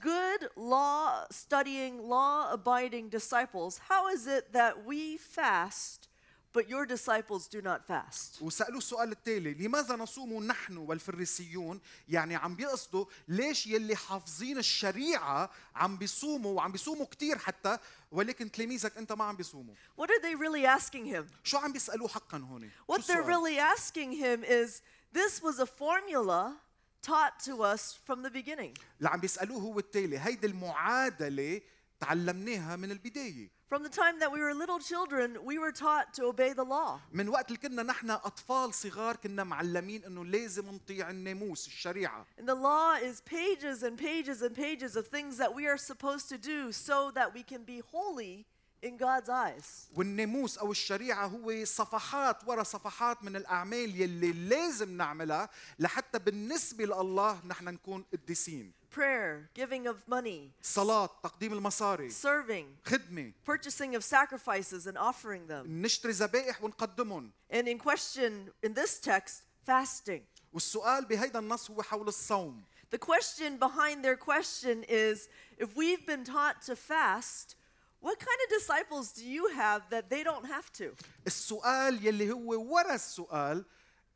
good 0.00 0.48
law 0.56 1.24
studying, 1.30 2.08
law 2.08 2.52
abiding 2.52 3.08
disciples, 3.10 3.78
how 3.88 4.08
is 4.08 4.26
it 4.26 4.52
that 4.52 4.84
we 4.84 5.16
fast, 5.16 6.07
but 6.56 6.68
your 6.68 6.86
disciples 6.86 7.48
do 7.48 7.60
not 7.60 7.80
fast? 7.88 8.42
وسالوه 8.42 8.78
السؤال 8.78 9.12
التالي 9.12 9.54
لماذا 9.54 9.96
نصوم 9.96 10.44
نحن 10.46 10.76
والفريسيون 10.76 11.80
يعني 12.08 12.36
عم 12.36 12.54
بيقصدوا 12.54 13.04
ليش 13.28 13.66
يلي 13.66 13.96
حافظين 13.96 14.58
الشريعه 14.58 15.50
عم 15.74 15.96
بيصوموا 15.96 16.52
وعم 16.56 16.72
بيصوموا 16.72 17.06
كثير 17.06 17.38
حتى 17.38 17.78
ولكن 18.12 18.50
تلاميذك 18.50 18.96
انت 18.96 19.12
ما 19.12 19.24
عم 19.24 19.36
بيصوموا 19.36 19.74
What 20.00 20.04
are 20.10 20.20
they 20.22 20.34
really 20.34 20.66
asking 20.80 21.06
him? 21.06 21.24
شو 21.44 21.58
عم 21.58 21.72
بيسالوه 21.72 22.08
حقا 22.08 22.38
هون 22.38 22.70
شو 22.70 22.92
What 22.94 22.96
they're 23.00 23.10
السؤال؟ 23.10 23.26
really 23.26 23.58
asking 23.58 24.12
him 24.12 24.44
is 24.44 24.82
this 25.12 25.42
was 25.42 25.58
a 25.58 25.66
formula 25.66 26.56
taught 27.02 27.38
to 27.48 27.62
us 27.62 27.98
from 28.06 28.22
the 28.22 28.30
beginning. 28.30 28.74
اللي 28.98 29.08
عم 29.10 29.20
بيسالوه 29.20 29.58
هو 29.58 29.78
التالي 29.78 30.18
هيدي 30.18 30.46
المعادله 30.46 31.60
تعلمناها 31.99 32.75
من 32.75 32.91
البداية 32.91 33.49
From 33.69 33.83
the 33.83 33.89
time 33.89 34.17
that 34.19 34.31
we 34.31 34.41
were 34.41 34.53
little 34.55 34.79
children, 34.79 35.37
we 35.43 35.59
were 35.59 35.71
taught 35.71 36.11
to 36.15 36.23
obey 36.25 36.53
the 36.53 36.63
law. 36.63 36.99
من 37.13 37.29
وقت 37.29 37.47
اللي 37.47 37.57
كنا 37.57 37.83
نحن 37.83 38.11
أطفال 38.11 38.73
صغار 38.73 39.15
كنا 39.15 39.43
معلمين 39.43 40.03
إنه 40.03 40.25
لازم 40.25 40.69
نطيع 40.69 41.09
الناموس 41.09 41.67
الشريعة 41.67 42.25
And 42.39 42.47
the 42.47 42.55
law 42.55 42.95
is 42.95 43.21
pages 43.21 43.83
and 43.83 43.97
pages 43.97 44.41
and 44.41 44.55
pages 44.55 44.95
of 44.95 45.07
things 45.07 45.37
that 45.37 45.53
we 45.53 45.67
are 45.67 45.77
supposed 45.77 46.29
to 46.29 46.37
do 46.37 46.71
so 46.71 47.11
that 47.11 47.33
we 47.33 47.43
can 47.43 47.63
be 47.63 47.81
holy 47.91 48.45
in 48.81 48.97
God's 48.97 49.29
eyes. 49.29 49.89
والناموس 49.95 50.57
أو 50.57 50.71
الشريعة 50.71 51.27
هو 51.27 51.65
صفحات 51.65 52.47
ورا 52.47 52.63
صفحات 52.63 53.23
من 53.23 53.35
الأعمال 53.35 54.01
يلي 54.01 54.31
لازم 54.31 54.97
نعملها 54.97 55.49
لحتى 55.79 56.19
بالنسبة 56.19 56.85
لله 56.85 57.41
نحن 57.45 57.65
نكون 57.65 58.05
قديسين 58.13 58.78
Prayer, 58.90 59.50
giving 59.54 59.86
of 59.86 59.96
money, 60.08 60.50
صلاه 60.62 61.10
تقديم 61.22 61.52
المصاري 61.52 62.10
serving, 62.10 62.66
خدمه 62.84 63.32
purchasing 63.44 63.94
of 63.94 64.04
sacrifices 64.04 64.86
and 64.86 64.96
offering 64.98 65.46
them. 65.46 65.66
نشتري 65.66 66.12
ذبائح 66.12 66.62
ونقدمهم 66.64 67.30
And 67.50 67.68
in 67.68 67.78
question 67.78 68.50
in 68.62 68.74
this 68.74 69.00
text, 69.00 69.42
fasting. 69.66 70.22
والسؤال 70.52 71.04
بهيدا 71.04 71.38
النص 71.38 71.70
هو 71.70 71.82
حول 71.82 72.08
الصوم 72.08 72.62
The 72.90 72.98
question 72.98 73.58
behind 73.58 74.04
their 74.04 74.16
question 74.16 74.84
is 74.88 75.28
if 75.58 75.74
we've 75.74 76.06
been 76.06 76.24
taught 76.24 76.62
to 76.62 76.76
fast, 76.76 77.56
what 78.00 78.18
kind 78.20 78.38
of 78.44 78.48
disciples 78.58 79.12
do 79.12 79.24
you 79.24 79.48
have 79.48 79.80
that 79.90 80.08
they 80.10 80.22
don't 80.22 80.46
have 80.46 80.70
to? 80.74 80.94
السؤال 81.26 82.06
يلي 82.06 82.32
هو 82.32 82.74
ورا 82.74 82.94
السؤال 82.94 83.64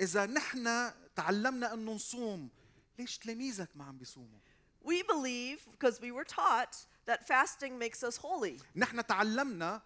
اذا 0.00 0.26
نحن 0.26 0.92
تعلمنا 1.16 1.74
انه 1.74 1.92
نصوم 1.92 2.48
ليش 2.98 3.18
تلاميذك 3.18 3.68
ما 3.74 3.84
عم 3.84 3.98
بيصوموا 3.98 4.38
We 4.84 5.02
believe, 5.02 5.58
because 5.70 6.00
we 6.00 6.10
were 6.12 6.24
taught, 6.24 6.76
that 7.06 7.26
fasting 7.26 7.78
makes 7.78 8.02
us 8.02 8.16
holy. 8.16 8.60
نحن 8.76 9.06
تعلمنا 9.06 9.82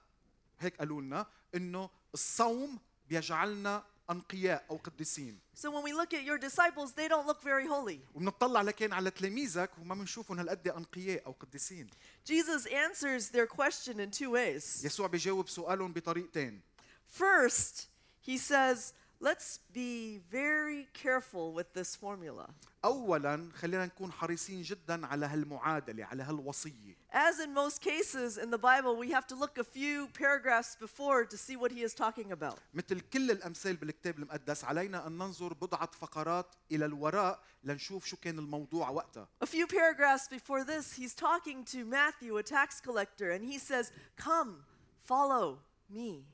هيك 0.61 0.77
قالوا 0.77 1.01
لنا 1.03 1.27
انه 1.55 1.91
الصوم 2.15 2.79
بيجعلنا 3.09 3.85
انقياء 4.11 4.65
او 4.71 4.77
قديسين 4.77 5.39
So 5.55 5.71
when 5.71 5.83
we 5.85 5.93
look 5.93 6.13
at 6.15 6.23
your 6.25 6.39
disciples, 6.39 6.93
they 6.93 7.09
don't 7.09 7.27
look 7.27 7.43
very 7.43 7.67
holy. 7.67 8.01
وبنطلع 8.15 8.63
لكن 8.63 8.93
على 8.93 9.11
تلاميذك 9.11 9.71
وما 9.79 9.95
بنشوفهم 9.95 10.39
هالقد 10.39 10.69
انقياء 10.69 11.27
او 11.27 11.33
قديسين 11.33 11.87
Jesus 12.25 12.67
answers 12.67 13.29
their 13.31 13.47
question 13.47 14.01
in 14.01 14.11
two 14.11 14.31
ways. 14.31 14.85
يسوع 14.85 15.07
بيجاوب 15.07 15.49
سؤالهم 15.49 15.93
بطريقتين 15.93 16.61
First, 17.07 17.87
he 18.21 18.39
says, 18.39 18.93
let's 19.21 19.59
be 19.73 20.19
very 20.31 20.89
careful 20.93 21.53
with 21.53 21.73
this 21.75 21.95
formula. 21.97 22.47
اولا 22.85 23.49
خلينا 23.55 23.87
نكون 23.87 24.13
حريصين 24.13 24.63
جدا 24.63 25.07
على 25.07 25.27
هالمعادله 25.27 26.05
على 26.05 26.23
هالوصيه 26.23 26.97
As 27.13 27.39
in 27.39 27.55
most 27.55 27.81
cases 27.81 28.39
in 28.39 28.51
the 28.51 28.59
Bible, 28.59 28.97
we 28.97 29.11
have 29.13 29.27
to 29.29 29.37
look 29.37 29.59
a 29.59 29.65
few 29.65 30.09
paragraphs 30.09 30.77
before 30.77 31.25
to 31.25 31.37
see 31.37 31.57
what 31.57 31.71
he 31.71 31.83
is 31.83 31.95
talking 31.95 32.33
about. 32.33 32.59
مثل 32.75 33.01
كل 33.01 33.31
الامثال 33.31 33.77
بالكتاب 33.77 34.19
المقدس 34.19 34.65
علينا 34.65 35.07
ان 35.07 35.19
ننظر 35.19 35.53
بضعه 35.55 35.91
فقرات 35.91 36.47
الى 36.73 36.85
الوراء 36.87 37.41
لنشوف 37.65 38.07
شو 38.07 38.17
كان 38.17 38.39
الموضوع 38.39 38.91
وقتها 38.91 39.29
A 39.45 39.47
few 39.47 39.67
paragraphs 39.67 40.27
before 40.29 40.65
this, 40.65 40.95
he's 40.95 41.15
talking 41.15 41.65
to 41.65 41.85
Matthew, 41.85 42.37
a 42.39 42.43
tax 42.43 42.81
collector, 42.81 43.31
and 43.31 43.45
he 43.45 43.59
says, 43.59 43.93
Come, 44.17 44.65
follow 45.05 45.59
me. 45.89 46.25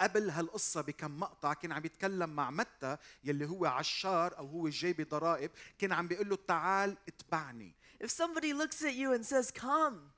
قبل 0.00 0.30
هالقصة 0.30 0.80
بكم 0.80 1.20
مقطع 1.20 1.54
كان 1.54 1.72
عم 1.72 1.84
يتكلم 1.84 2.30
مع 2.30 2.50
متى 2.50 2.96
يلي 3.24 3.48
هو 3.48 3.66
عشار 3.66 4.38
أو 4.38 4.46
هو 4.46 4.68
جاي 4.68 4.92
بضرائب 4.92 5.50
كان 5.78 5.92
عم 5.92 6.08
بيقول 6.08 6.28
له 6.28 6.38
تعال 6.48 6.96
اتبعني 7.08 7.74
If 8.04 8.10
somebody 8.10 8.52
looks 8.52 8.82
at 8.82 8.94
you 8.94 9.12
and 9.12 9.24
says, 9.24 9.50
Come, 9.50 10.12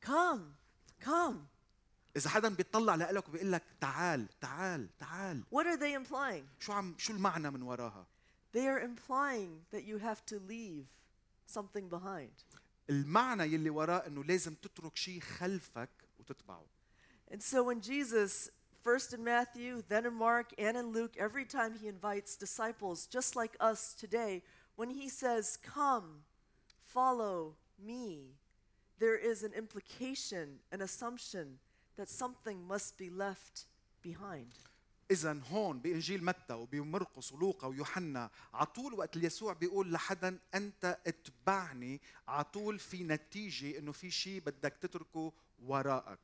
come, 0.00 0.54
come, 1.00 1.46
إذا 2.16 2.30
حدا 2.30 2.48
بيطلع 2.48 2.94
لك 2.94 3.28
وبيقول 3.28 3.52
لك 3.52 3.62
تعال 3.80 4.28
تعال 4.40 4.88
تعال 4.98 5.42
what 5.50 5.66
are 5.66 5.76
they 5.76 5.94
implying? 5.94 6.44
شو 6.60 6.72
عم 6.72 6.94
شو 6.98 7.12
المعنى 7.12 7.50
من 7.50 7.62
وراها؟ 7.62 8.06
They 8.52 8.66
are 8.68 8.80
implying 8.80 9.64
that 9.70 9.84
you 9.84 9.98
have 9.98 10.26
to 10.26 10.38
leave 10.38 10.86
something 11.46 11.88
behind. 11.88 12.44
المعنى 12.90 13.42
يلي 13.42 13.70
وراه 13.70 14.06
إنه 14.06 14.24
لازم 14.24 14.54
تترك 14.54 14.96
شيء 14.96 15.20
خلفك 15.20 15.90
وتتبعه 16.18 16.64
And 17.30 17.42
so 17.42 17.62
when 17.62 17.80
Jesus, 17.80 18.50
first 18.83 19.13
in 19.13 19.23
Matthew, 19.23 19.83
then 19.89 20.05
in 20.05 20.13
Mark, 20.13 20.53
and 20.57 20.77
in 20.77 20.93
Luke, 20.93 21.15
every 21.19 21.45
time 21.45 21.73
he 21.81 21.87
invites 21.87 22.35
disciples, 22.35 23.05
just 23.07 23.35
like 23.35 23.55
us 23.59 23.93
today, 23.93 24.43
when 24.75 24.89
he 24.89 25.09
says, 25.09 25.57
Come, 25.75 26.23
follow 26.85 27.55
me, 27.83 28.35
there 28.99 29.17
is 29.17 29.43
an 29.43 29.53
implication, 29.53 30.59
an 30.71 30.81
assumption 30.81 31.59
that 31.97 32.09
something 32.09 32.65
must 32.67 32.97
be 32.97 33.09
left 33.09 33.65
behind. 34.01 34.53
اذا 35.11 35.41
هون 35.51 35.79
بانجيل 35.79 36.23
متى 36.23 36.53
وبمرقس 36.53 37.31
ولوقا 37.31 37.67
ويوحنا 37.67 38.29
على 38.53 38.65
طول 38.65 38.93
وقت 38.93 39.15
اللي 39.15 39.27
يسوع 39.27 39.53
بيقول 39.53 39.91
لحدا 39.93 40.39
انت 40.55 40.97
اتبعني 41.07 42.01
على 42.27 42.43
طول 42.43 42.79
في 42.79 43.03
نتيجه 43.03 43.77
انه 43.77 43.91
في 43.91 44.11
شيء 44.11 44.41
بدك 44.41 44.77
تتركه 44.81 45.33
وراءك 45.65 46.19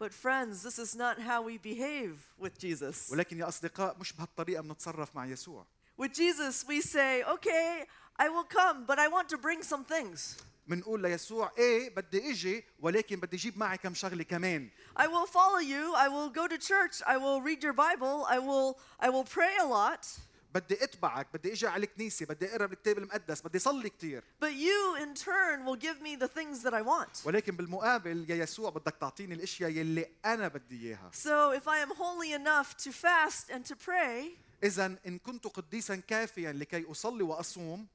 But 0.00 0.12
friends, 0.12 0.62
this 0.62 0.78
is 0.78 0.94
not 0.94 1.18
how 1.18 1.40
we 1.42 1.56
behave 1.58 2.18
with 2.38 2.58
Jesus. 2.58 3.10
ولكن 3.10 3.38
يا 3.38 3.48
اصدقاء 3.48 3.96
مش 4.00 4.12
بهالطريقه 4.12 4.62
بنتصرف 4.62 5.16
مع 5.16 5.26
يسوع 5.26 5.66
With 5.98 6.12
Jesus, 6.12 6.64
we 6.68 6.80
say, 6.82 7.22
Okay, 7.24 7.84
I 8.18 8.28
will 8.28 8.44
come, 8.44 8.84
but 8.86 8.98
I 8.98 9.08
want 9.08 9.28
to 9.30 9.38
bring 9.38 9.62
some 9.62 9.84
things. 9.84 10.36
بنقول 10.68 11.02
ليسوع 11.02 11.52
ايه 11.58 11.94
بدي 11.94 12.30
اجي 12.30 12.64
ولكن 12.80 13.20
بدي 13.20 13.36
اجيب 13.36 13.58
معي 13.58 13.78
كم 13.78 13.94
شغله 13.94 14.22
كمان 14.24 14.70
I 14.98 15.06
will 15.06 15.26
follow 15.26 15.60
you. 15.60 15.94
I 15.94 16.08
will 16.08 16.30
go 16.30 16.46
to 16.46 16.58
church. 16.58 17.02
I 17.06 17.16
will 17.16 17.40
read 17.40 17.62
your 17.62 17.72
Bible. 17.72 18.24
I 18.28 18.38
will 18.38 18.78
I 19.00 19.08
will 19.10 19.24
pray 19.24 19.54
a 19.60 19.66
lot. 19.66 20.06
بدي 20.53 20.83
أتبعك 20.83 21.27
بدي 21.33 21.53
إجي 21.53 21.67
على 21.67 21.83
الكنيسة 21.85 22.25
بدي 22.25 22.51
أقرأ 22.51 22.65
بالكتاب 22.65 22.97
المقدس 22.97 23.41
بدي 23.41 23.59
صلي 23.59 23.89
كثير 23.89 24.23
But 24.41 24.53
you 24.53 24.95
in 25.01 25.13
turn 25.13 25.65
will 25.65 25.75
give 25.75 26.01
me 26.01 26.15
the 26.15 26.27
things 26.27 26.63
that 26.63 26.73
I 26.73 26.81
want. 26.81 27.25
ولكن 27.25 27.55
بالمقابل 27.55 28.29
يا 28.29 28.35
يسوع 28.35 28.69
بدك 28.69 28.95
تعطيني 29.01 29.33
الأشياء 29.33 29.69
يلي 29.69 30.05
أنا 30.25 30.47
بدي 30.47 30.87
إياها 30.87 31.11
So 31.13 31.51
if 31.51 31.67
I 31.67 31.77
am 31.77 31.95
holy 31.95 32.33
enough 32.33 32.77
to 32.83 32.91
fast 32.91 33.49
and 33.49 33.65
to 33.65 33.75
pray, 33.75 34.37
اذا 34.63 34.97
إن 35.07 35.17
كنت 35.17 35.47
قديسا 35.47 35.95
كافيا 35.95 36.51
لكي 36.51 36.91
أصلي 36.91 37.23
وأصوم 37.23 37.87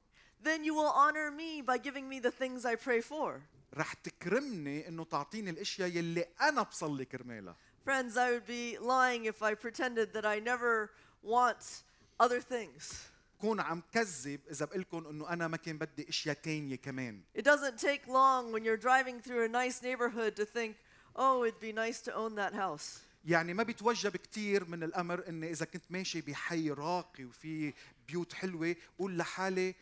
then 0.43 0.63
you 0.63 0.73
will 0.75 0.93
honor 1.03 1.31
me 1.31 1.61
by 1.61 1.77
giving 1.77 2.07
me 2.07 2.19
the 2.19 2.31
things 2.31 2.65
I 2.65 2.75
pray 2.75 3.01
for. 3.01 3.41
رح 3.73 3.93
تكرمني 3.93 4.87
إنه 4.87 5.03
تعطيني 5.03 5.49
الأشياء 5.49 5.89
يلي 5.89 6.25
أنا 6.41 6.61
بصلي 6.61 7.05
كرمالها 7.05 7.55
Friends, 7.85 8.17
I 8.17 8.31
would 8.31 8.45
be 8.45 8.77
lying 8.79 9.25
if 9.25 9.41
I 9.41 9.53
pretended 9.53 10.11
that 10.13 10.25
I 10.25 10.39
never 10.39 10.89
want 11.23 11.83
other 12.22 12.40
things. 12.40 12.94
كون 13.40 13.60
عم 13.60 13.82
كذب 13.92 14.40
اذا 14.50 14.66
بقول 14.66 14.80
لكم 14.80 15.06
انه 15.06 15.28
انا 15.28 15.48
ما 15.48 15.56
كان 15.56 15.78
بدي 15.78 16.08
اشياء 16.08 16.34
تانية 16.34 16.76
كمان 16.76 17.20
It 17.38 17.42
doesn't 17.44 17.78
take 17.78 18.06
long 18.06 18.52
when 18.52 18.64
you're 18.64 18.82
driving 18.88 19.20
through 19.20 19.44
a 19.44 19.48
nice 19.48 19.82
neighborhood 19.82 20.36
to 20.36 20.44
think, 20.44 20.74
oh, 21.16 21.44
it'd 21.44 21.60
be 21.60 21.72
nice 21.72 22.00
to 22.00 22.14
own 22.14 22.34
that 22.36 22.54
house. 22.54 23.00
يعني 23.24 23.54
ما 23.54 23.62
بيتوجب 23.62 24.16
كثير 24.16 24.64
من 24.64 24.82
الامر 24.82 25.28
اني 25.28 25.50
اذا 25.50 25.64
كنت 25.66 25.82
ماشي 25.90 26.20
بحي 26.20 26.70
راقي 26.70 27.24
وفي 27.24 27.72
بيوت 28.08 28.32
حلوه 28.32 28.76
قول 28.98 29.18
لحالي 29.18 29.74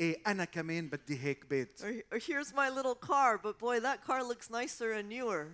ايه 0.00 0.22
انا 0.26 0.44
كمان 0.44 0.88
بدي 0.88 1.18
هيك 1.22 1.46
بيت 1.46 1.80
Or, 1.82 2.14
or 2.14 2.18
here's 2.18 2.52
my 2.54 2.68
little 2.68 2.94
car, 2.94 3.38
but 3.38 3.58
boy, 3.58 3.80
that 3.80 4.04
car 4.06 4.22
looks 4.22 4.50
nicer 4.50 4.92
and 4.92 5.08
newer. 5.08 5.46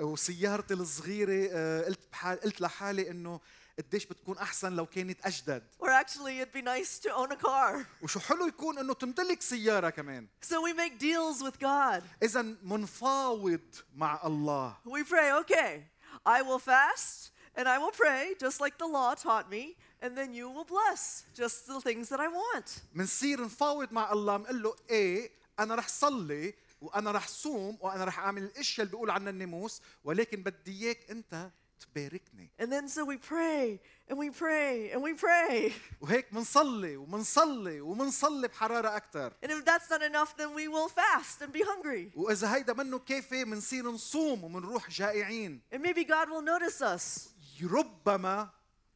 وسيارتي 0.00 0.74
الصغيره 0.74 1.48
آه، 1.52 1.84
قلت 1.84 2.00
بحال 2.12 2.40
قلت 2.40 2.60
لحالي 2.60 3.10
انه 3.10 3.40
قديش 3.79 4.05
بتكون 4.05 4.37
أحسن 4.37 4.75
لو 4.75 4.85
كانت 4.85 5.25
أجدد 5.25 5.63
Or 5.79 5.89
actually, 5.89 6.39
it'd 6.39 6.53
be 6.53 6.61
nice 6.61 6.99
to 6.99 7.09
own 7.15 7.31
a 7.31 7.35
car. 7.35 7.85
وشو 8.01 8.19
حلو 8.19 8.47
يكون 8.47 8.77
إنه 8.77 8.93
تمتلك 8.93 9.41
سيارة 9.41 9.89
كمان 9.89 10.27
So 10.41 10.61
we 10.61 10.73
make 10.73 10.99
deals 10.99 11.43
with 11.43 11.59
God. 11.59 12.03
اذا 12.23 12.41
منفاوض 12.63 13.61
مع 13.95 14.19
الله 14.25 14.75
We 14.85 15.03
pray, 15.03 15.31
okay, 15.41 15.83
I 16.25 16.41
will 16.41 16.59
fast 16.59 17.31
and 17.55 17.67
I 17.67 17.77
will 17.77 17.91
pray 17.91 18.35
just 18.39 18.61
like 18.61 18.77
the 18.77 18.87
law 18.87 19.13
taught 19.15 19.49
me, 19.49 19.75
and 20.01 20.17
then 20.17 20.33
you 20.33 20.49
will 20.49 20.65
bless 20.65 21.25
just 21.33 21.67
the 21.67 21.81
things 21.81 22.09
that 22.09 22.19
I 22.19 22.27
want. 22.27 22.81
منصير 22.93 23.41
نفاوض 23.45 23.91
مع 23.91 24.11
الله 24.11 24.37
بنقول 24.37 24.63
له 24.63 24.75
إيه 24.89 25.31
أنا 25.59 25.75
رح 25.75 25.87
صلي 25.87 26.53
وأنا 26.81 27.11
رح 27.11 27.27
صوم 27.27 27.77
وأنا 27.81 28.03
رح 28.05 28.19
أعمل 28.19 28.43
الأشياء 28.43 28.83
اللي 28.85 28.91
بيقول 28.91 29.09
عنها 29.09 29.29
الناموس 29.29 29.81
ولكن 30.03 30.43
بدي 30.43 30.85
إياك 30.85 31.11
أنت 31.11 31.49
تباركني 31.80 32.50
And 32.58 32.70
then 32.72 32.88
so 32.88 33.04
we 33.04 33.16
pray 33.16 33.80
and 34.08 34.18
we 34.18 34.30
pray 34.30 34.90
and 34.92 35.02
we 35.02 35.12
pray. 35.14 35.72
وهيك 36.00 36.32
منصلي 36.32 36.96
ومنصلي 36.96 37.80
ومنصلي 37.80 38.48
بحراره 38.48 38.96
اكثر 38.96 39.32
And 39.42 39.50
if 39.50 39.64
that's 39.64 39.90
not 39.90 40.02
enough, 40.02 40.36
then 40.36 40.54
we 40.54 40.68
will 40.68 40.88
fast 40.88 41.42
and 41.42 41.52
be 41.52 41.62
hungry. 41.62 42.12
واذا 42.16 42.54
هيدا 42.54 42.72
منه 42.72 42.98
كافي 42.98 43.44
منصير 43.44 43.90
نصوم 43.90 44.44
ومنروح 44.44 44.90
جائعين 44.90 45.60
And 45.72 45.82
maybe 45.82 46.04
God 46.04 46.28
will 46.30 46.42
notice 46.42 46.80
us. 46.82 47.28
ربما 47.62 48.48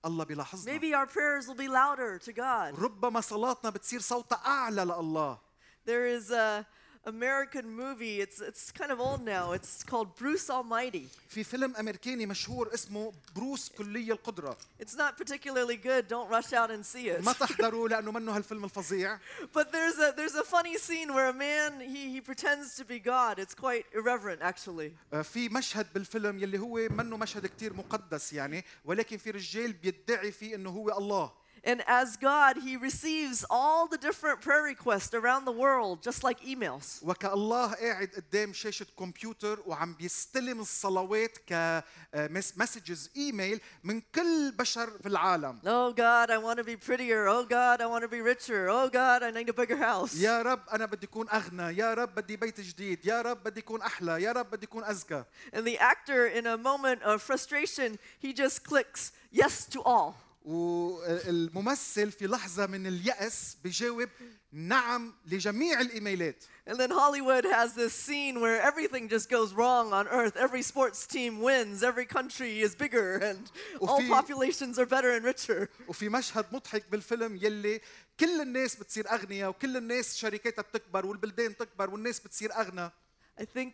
الله 0.04 0.24
بيلاحظنا 0.24 0.72
Maybe 0.78 0.94
our 0.94 1.06
prayers 1.06 1.46
will 1.48 1.54
be 1.56 1.68
louder 1.68 2.18
to 2.18 2.32
God. 2.32 2.74
ربما 2.74 3.20
صلاتنا 3.20 3.70
بتصير 3.70 4.00
صوتها 4.00 4.36
اعلى 4.46 4.84
لله 4.84 5.38
There 5.86 6.06
is 6.06 6.30
a 6.30 6.66
American 7.06 7.66
movie. 7.82 8.20
It's 8.20 8.40
it's 8.40 8.70
kind 8.70 8.90
of 8.92 9.00
old 9.00 9.24
now. 9.24 9.52
It's 9.52 9.82
called 9.82 10.08
Bruce 10.16 10.50
Almighty. 10.50 11.08
في 11.28 11.44
فيلم 11.44 11.76
امريكاني 11.76 12.26
مشهور 12.26 12.74
اسمه 12.74 13.12
بروس 13.36 13.68
كلي 13.68 14.12
القدره 14.12 14.56
It's 14.80 14.94
not 14.94 15.16
particularly 15.16 15.76
good. 15.76 16.08
Don't 16.08 16.28
rush 16.28 16.52
out 16.52 16.70
and 16.70 16.84
see 16.86 17.08
it. 17.08 17.24
ما 17.24 17.32
تحضروا 17.32 17.88
لانه 17.88 18.12
منه 18.12 18.36
هالفيلم 18.36 18.64
الفظيع 18.64 19.18
But 19.54 19.72
there's 19.72 19.98
a 19.98 20.12
there's 20.16 20.34
a 20.34 20.44
funny 20.44 20.76
scene 20.78 21.14
where 21.14 21.28
a 21.28 21.32
man 21.32 21.80
he 21.80 22.14
he 22.14 22.20
pretends 22.20 22.76
to 22.76 22.84
be 22.84 22.98
God. 22.98 23.38
It's 23.38 23.54
quite 23.54 23.84
irreverent 23.94 24.42
actually. 24.42 24.92
آه، 25.12 25.22
في 25.22 25.48
مشهد 25.48 25.86
بالفيلم 25.94 26.38
يلي 26.38 26.58
هو 26.58 26.88
منه 26.90 27.16
مشهد 27.16 27.46
كتير 27.46 27.72
مقدس 27.74 28.32
يعني 28.32 28.64
ولكن 28.84 29.16
في 29.16 29.30
رجال 29.30 29.72
بيدعي 29.72 30.32
فيه 30.32 30.54
انه 30.54 30.70
هو 30.70 30.98
الله 30.98 31.32
And 31.64 31.82
as 31.86 32.16
God, 32.16 32.56
he 32.56 32.76
receives 32.76 33.44
all 33.50 33.88
the 33.88 33.98
different 33.98 34.40
prayer 34.40 34.62
requests 34.62 35.12
around 35.12 35.44
the 35.44 35.52
world 35.52 36.02
just 36.02 36.22
like 36.22 36.40
emails. 36.46 37.00
وكالله 37.02 37.72
قاعد 37.74 38.08
قدام 38.16 38.52
شاشة 38.52 38.86
كمبيوتر 38.98 39.62
وعم 39.66 39.94
بيستلم 39.94 40.60
الصلوات 40.60 41.38
كمسجز 41.46 43.10
ايميل 43.16 43.60
من 43.84 44.00
كل 44.14 44.52
بشر 44.52 44.90
في 45.02 45.08
العالم 45.08 45.58
Oh 45.64 45.92
God, 45.92 46.30
I 46.30 46.38
want 46.38 46.58
to 46.58 46.64
be 46.64 46.76
prettier. 46.76 47.26
Oh 47.28 47.44
God, 47.44 47.80
I 47.80 47.86
want 47.86 48.02
to 48.02 48.08
be 48.08 48.20
richer. 48.20 48.68
Oh 48.68 48.88
God, 48.88 49.22
I 49.22 49.30
need 49.30 49.48
a 49.48 49.52
bigger 49.52 49.76
house. 49.76 50.14
يا 50.14 50.42
رب 50.42 50.68
انا 50.72 50.86
بدي 50.86 51.06
اكون 51.06 51.28
اغنى 51.30 51.76
يا 51.78 51.94
رب 51.94 52.14
بدي 52.14 52.36
بيت 52.36 52.60
جديد 52.60 53.06
يا 53.06 53.22
رب 53.22 53.44
بدي 53.44 53.60
اكون 53.60 53.82
احلى 53.82 54.22
يا 54.22 54.32
رب 54.32 54.50
بدي 54.50 54.66
اكون 54.66 54.84
اذكى 54.84 55.24
And 55.52 55.66
the 55.66 55.78
actor, 55.78 56.26
in 56.26 56.46
a 56.46 56.56
moment 56.56 57.02
of 57.02 57.20
frustration, 57.22 57.98
he 58.18 58.32
just 58.32 58.64
clicks 58.64 59.12
yes 59.32 59.66
to 59.66 59.82
all. 59.82 60.14
والممثل 60.43 62.11
في 62.11 62.27
لحظة 62.27 62.65
من 62.67 62.87
اليأس 62.87 63.57
بيجاوب 63.63 64.09
نعم 64.51 65.13
لجميع 65.25 65.81
الإيميلات 65.81 66.43
And 66.67 66.77
then 66.77 66.91
Hollywood 66.91 67.45
has 67.45 67.73
this 67.73 67.93
scene 67.93 68.39
where 68.39 68.61
everything 68.61 69.09
just 69.09 69.29
goes 69.29 69.53
wrong 69.53 69.91
on 69.91 70.07
earth. 70.07 70.37
Every 70.37 70.61
sports 70.61 71.05
team 71.05 71.41
wins, 71.41 71.83
every 71.83 72.05
country 72.05 72.61
is 72.61 72.73
bigger, 72.73 73.17
and 73.17 73.51
all 73.81 74.01
populations 74.07 74.79
are 74.79 74.85
better 74.85 75.11
and 75.11 75.25
richer. 75.25 75.69
وفي 75.87 76.09
مشهد 76.09 76.45
مضحك 76.51 76.83
بالفيلم 76.91 77.35
يلي 77.35 77.81
كل 78.19 78.41
الناس 78.41 78.75
بتصير 78.75 79.11
أغنياء 79.11 79.49
وكل 79.49 79.77
الناس 79.77 80.17
شركاتها 80.17 80.61
بتكبر 80.61 81.05
والبلدان 81.05 81.57
تكبر 81.57 81.89
والناس 81.89 82.19
بتصير 82.19 82.53
أغنى 82.53 82.91
I 83.39 83.45
think 83.45 83.73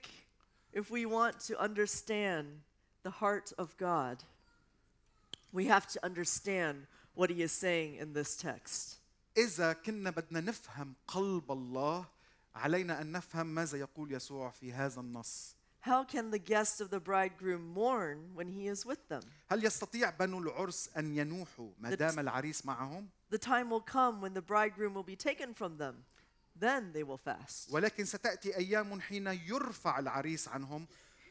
if 0.73 0.89
we 0.89 1.05
want 1.05 1.39
to 1.47 1.59
understand 1.59 2.61
the 3.03 3.11
heart 3.11 3.51
of 3.57 3.75
God, 3.77 4.23
we 5.52 5.66
have 5.66 5.86
to 5.86 6.04
understand 6.04 6.86
what 7.14 7.30
he 7.30 7.42
is 7.42 7.52
saying 7.52 7.96
in 7.96 8.12
this 8.12 8.36
text. 8.36 9.00
إذا 9.36 9.72
كنا 9.72 10.10
بدنا 10.10 10.40
نفهم 10.40 10.94
قلب 11.08 11.52
الله 11.52 12.06
علينا 12.54 13.00
أن 13.00 13.12
نفهم 13.12 13.46
ماذا 13.46 13.78
يقول 13.78 14.12
يسوع 14.12 14.50
في 14.50 14.72
هذا 14.72 15.00
النص 15.00 15.56
How 15.80 16.02
can 16.02 16.30
the 16.30 16.38
guests 16.38 16.80
of 16.80 16.88
the 16.88 17.00
bridegroom 17.00 17.66
mourn 17.74 18.30
when 18.34 18.48
he 18.48 18.68
is 18.68 18.86
with 18.86 19.08
them? 19.08 19.22
هل 19.50 19.64
يستطيع 19.64 20.10
بنو 20.10 20.38
العرس 20.38 20.90
أن 20.96 21.16
ينوحوا 21.16 21.70
ما 21.78 21.94
دام 21.94 22.18
العريس 22.18 22.66
معهم؟ 22.66 23.08
The 23.30 23.38
time 23.38 23.70
will 23.70 23.80
come 23.80 24.20
when 24.20 24.34
the 24.34 24.42
bridegroom 24.42 24.94
will 24.94 25.02
be 25.02 25.16
taken 25.16 25.52
from 25.52 25.76
them. 25.76 26.04
Then 26.56 26.92
they 26.92 27.02
will 27.02 27.18
fast. 27.18 27.70
ولكن 27.70 28.04
ستأتي 28.04 28.56
أيام 28.56 29.00
حين 29.00 29.26
يرفع 29.26 29.98
العريس 29.98 30.48
عنهم 30.48 30.86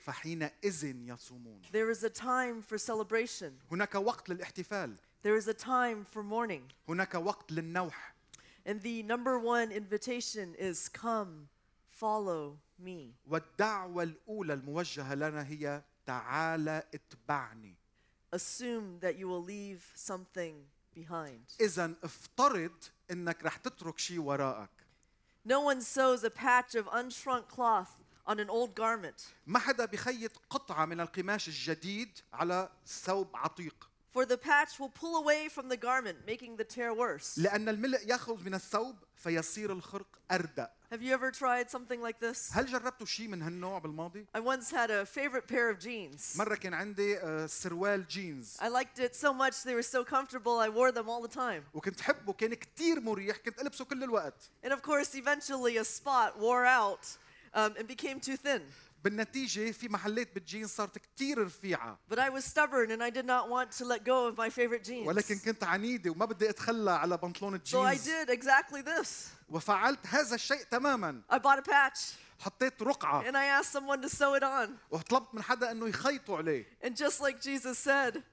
فحينئذ 0.07 0.83
يصومون 1.09 1.61
There 1.71 1.89
is 1.89 2.03
a 2.03 2.09
time 2.09 2.61
for 2.61 2.77
celebration. 2.77 3.51
هناك 3.71 3.95
وقت 3.95 4.29
للاحتفال 4.29 4.95
There 5.23 5.35
is 5.37 5.47
a 5.47 5.53
time 5.53 6.03
for 6.05 6.23
mourning. 6.23 6.63
هناك 6.89 7.15
وقت 7.15 7.51
للنوح 7.51 8.13
And 8.65 8.81
the 8.81 9.03
number 9.03 9.37
one 9.39 9.71
invitation 9.71 10.55
is 10.57 10.87
come, 10.89 11.47
follow 11.89 12.57
me. 12.79 13.13
والدعوة 13.29 14.03
الأولى 14.03 14.53
الموجهة 14.53 15.13
لنا 15.15 15.47
هي 15.47 15.81
تعال 16.05 16.69
اتبعني 16.69 17.75
Assume 18.33 18.99
that 18.99 19.15
you 19.17 19.27
will 19.27 19.43
leave 19.43 19.91
something 19.95 20.53
behind. 20.95 21.39
إذا 21.61 21.93
افترض 22.03 22.71
إنك 23.11 23.43
رح 23.43 23.57
تترك 23.57 23.99
شيء 23.99 24.19
وراءك 24.19 24.69
No 25.45 25.59
one 25.61 25.81
sews 25.81 26.23
a 26.23 26.29
patch 26.29 26.73
of 26.75 26.87
unshrunk 26.87 27.47
cloth 27.49 27.96
on 28.27 28.39
an 28.39 28.49
old 28.49 28.75
garment, 28.75 29.21
ما 29.47 29.59
حدا 29.59 29.85
بخيط 29.85 30.31
قطعة 30.49 30.85
من 30.85 30.99
القماش 31.01 31.47
الجديد 31.47 32.19
على 32.33 32.69
ثوب 32.87 33.27
عتيق 33.35 33.89
for 34.13 34.25
the 34.25 34.37
patch 34.37 34.79
will 34.79 34.89
pull 34.89 35.17
away 35.17 35.49
from 35.49 35.69
the 35.69 35.77
garment, 35.77 36.17
making 36.27 36.55
the 36.55 36.63
tear 36.63 36.93
worse. 36.93 37.37
لأن 37.37 37.69
الملء 37.69 38.07
يأخذ 38.07 38.43
من 38.43 38.53
الثوب 38.53 38.95
فيصير 39.15 39.71
الخرق 39.71 40.07
أردأ 40.31 40.69
Have 40.91 41.01
you 41.01 41.11
ever 41.11 41.31
tried 41.31 41.71
something 41.71 41.99
like 41.99 42.19
this? 42.19 42.51
هل 42.53 42.65
جربتوا 42.65 43.05
شيء 43.05 43.27
من 43.27 43.41
هالنوع 43.41 43.79
بالماضي؟ 43.79 44.25
I 44.35 44.39
once 44.39 44.69
had 44.69 44.91
a 44.91 45.05
favorite 45.05 45.47
pair 45.47 45.69
of 45.71 45.79
jeans. 45.79 46.37
مرة 46.37 46.55
كان 46.55 46.73
عندي 46.73 47.17
آه، 47.17 47.45
سروال 47.45 48.07
جينز 48.07 48.57
I 48.59 48.67
liked 48.67 48.99
it 48.99 49.15
so 49.15 49.33
much, 49.33 49.63
they 49.63 49.73
were 49.73 49.81
so 49.81 50.03
comfortable, 50.03 50.59
I 50.59 50.69
wore 50.69 50.91
them 50.91 51.09
all 51.09 51.27
the 51.27 51.35
time. 51.35 51.63
وكنت 51.73 52.01
حبه 52.01 52.33
كان 52.33 52.53
كتير 52.53 52.99
مريح 52.99 53.37
كنت 53.37 53.61
ألبسه 53.61 53.85
كل 53.85 54.03
الوقت 54.03 54.49
And 54.63 54.71
of 54.71 54.81
course, 54.83 55.15
eventually 55.15 55.77
a 55.77 55.83
spot 55.83 56.39
wore 56.39 56.65
out 56.65 57.17
um, 57.53 57.73
and 57.77 57.87
became 57.87 58.19
too 58.19 58.37
thin. 58.37 58.61
بالنتيجة 59.03 59.71
في 59.71 59.89
محلات 59.89 60.33
بالجينز 60.35 60.69
صارت 60.69 60.97
كتير 60.97 61.45
رفيعة 61.45 61.97
But 62.09 62.19
I 62.19 62.29
was 62.29 62.45
stubborn 62.45 62.91
and 62.91 63.03
I 63.03 63.09
did 63.09 63.25
not 63.25 63.49
want 63.49 63.71
to 63.77 63.85
let 63.85 64.05
go 64.05 64.27
of 64.27 64.37
my 64.37 64.49
favorite 64.49 64.83
jeans. 64.83 65.07
ولكن 65.07 65.39
كنت 65.39 65.63
عنيدة 65.63 66.11
وما 66.11 66.25
بدي 66.25 66.49
أتخلى 66.49 66.91
على 66.91 67.17
بنطلون 67.17 67.59
So 67.65 67.81
I 67.81 67.91
الجينز 67.91 68.07
did 68.07 68.29
exactly 68.29 68.81
this. 68.81 69.29
وفعلت 69.49 70.07
هذا 70.07 70.35
الشيء 70.35 70.63
تماما 70.71 71.21
I 71.29 71.37
bought 71.37 71.59
a 71.59 71.61
patch 71.61 71.99
حطيت 72.39 72.81
رقعة 72.81 73.23
and 73.23 73.35
I 73.37 73.45
asked 73.45 73.71
someone 73.71 74.01
to 74.01 74.09
sew 74.09 74.33
it 74.35 74.43
on. 74.43 74.77
وطلبت 74.91 75.33
من 75.35 75.43
حدا 75.43 75.71
انه 75.71 75.87
يخيطوا 75.87 76.37
عليه 76.37 76.65
And 76.83 76.95
just 76.95 77.21
like 77.21 77.41
Jesus 77.41 77.77
said, 77.77 78.23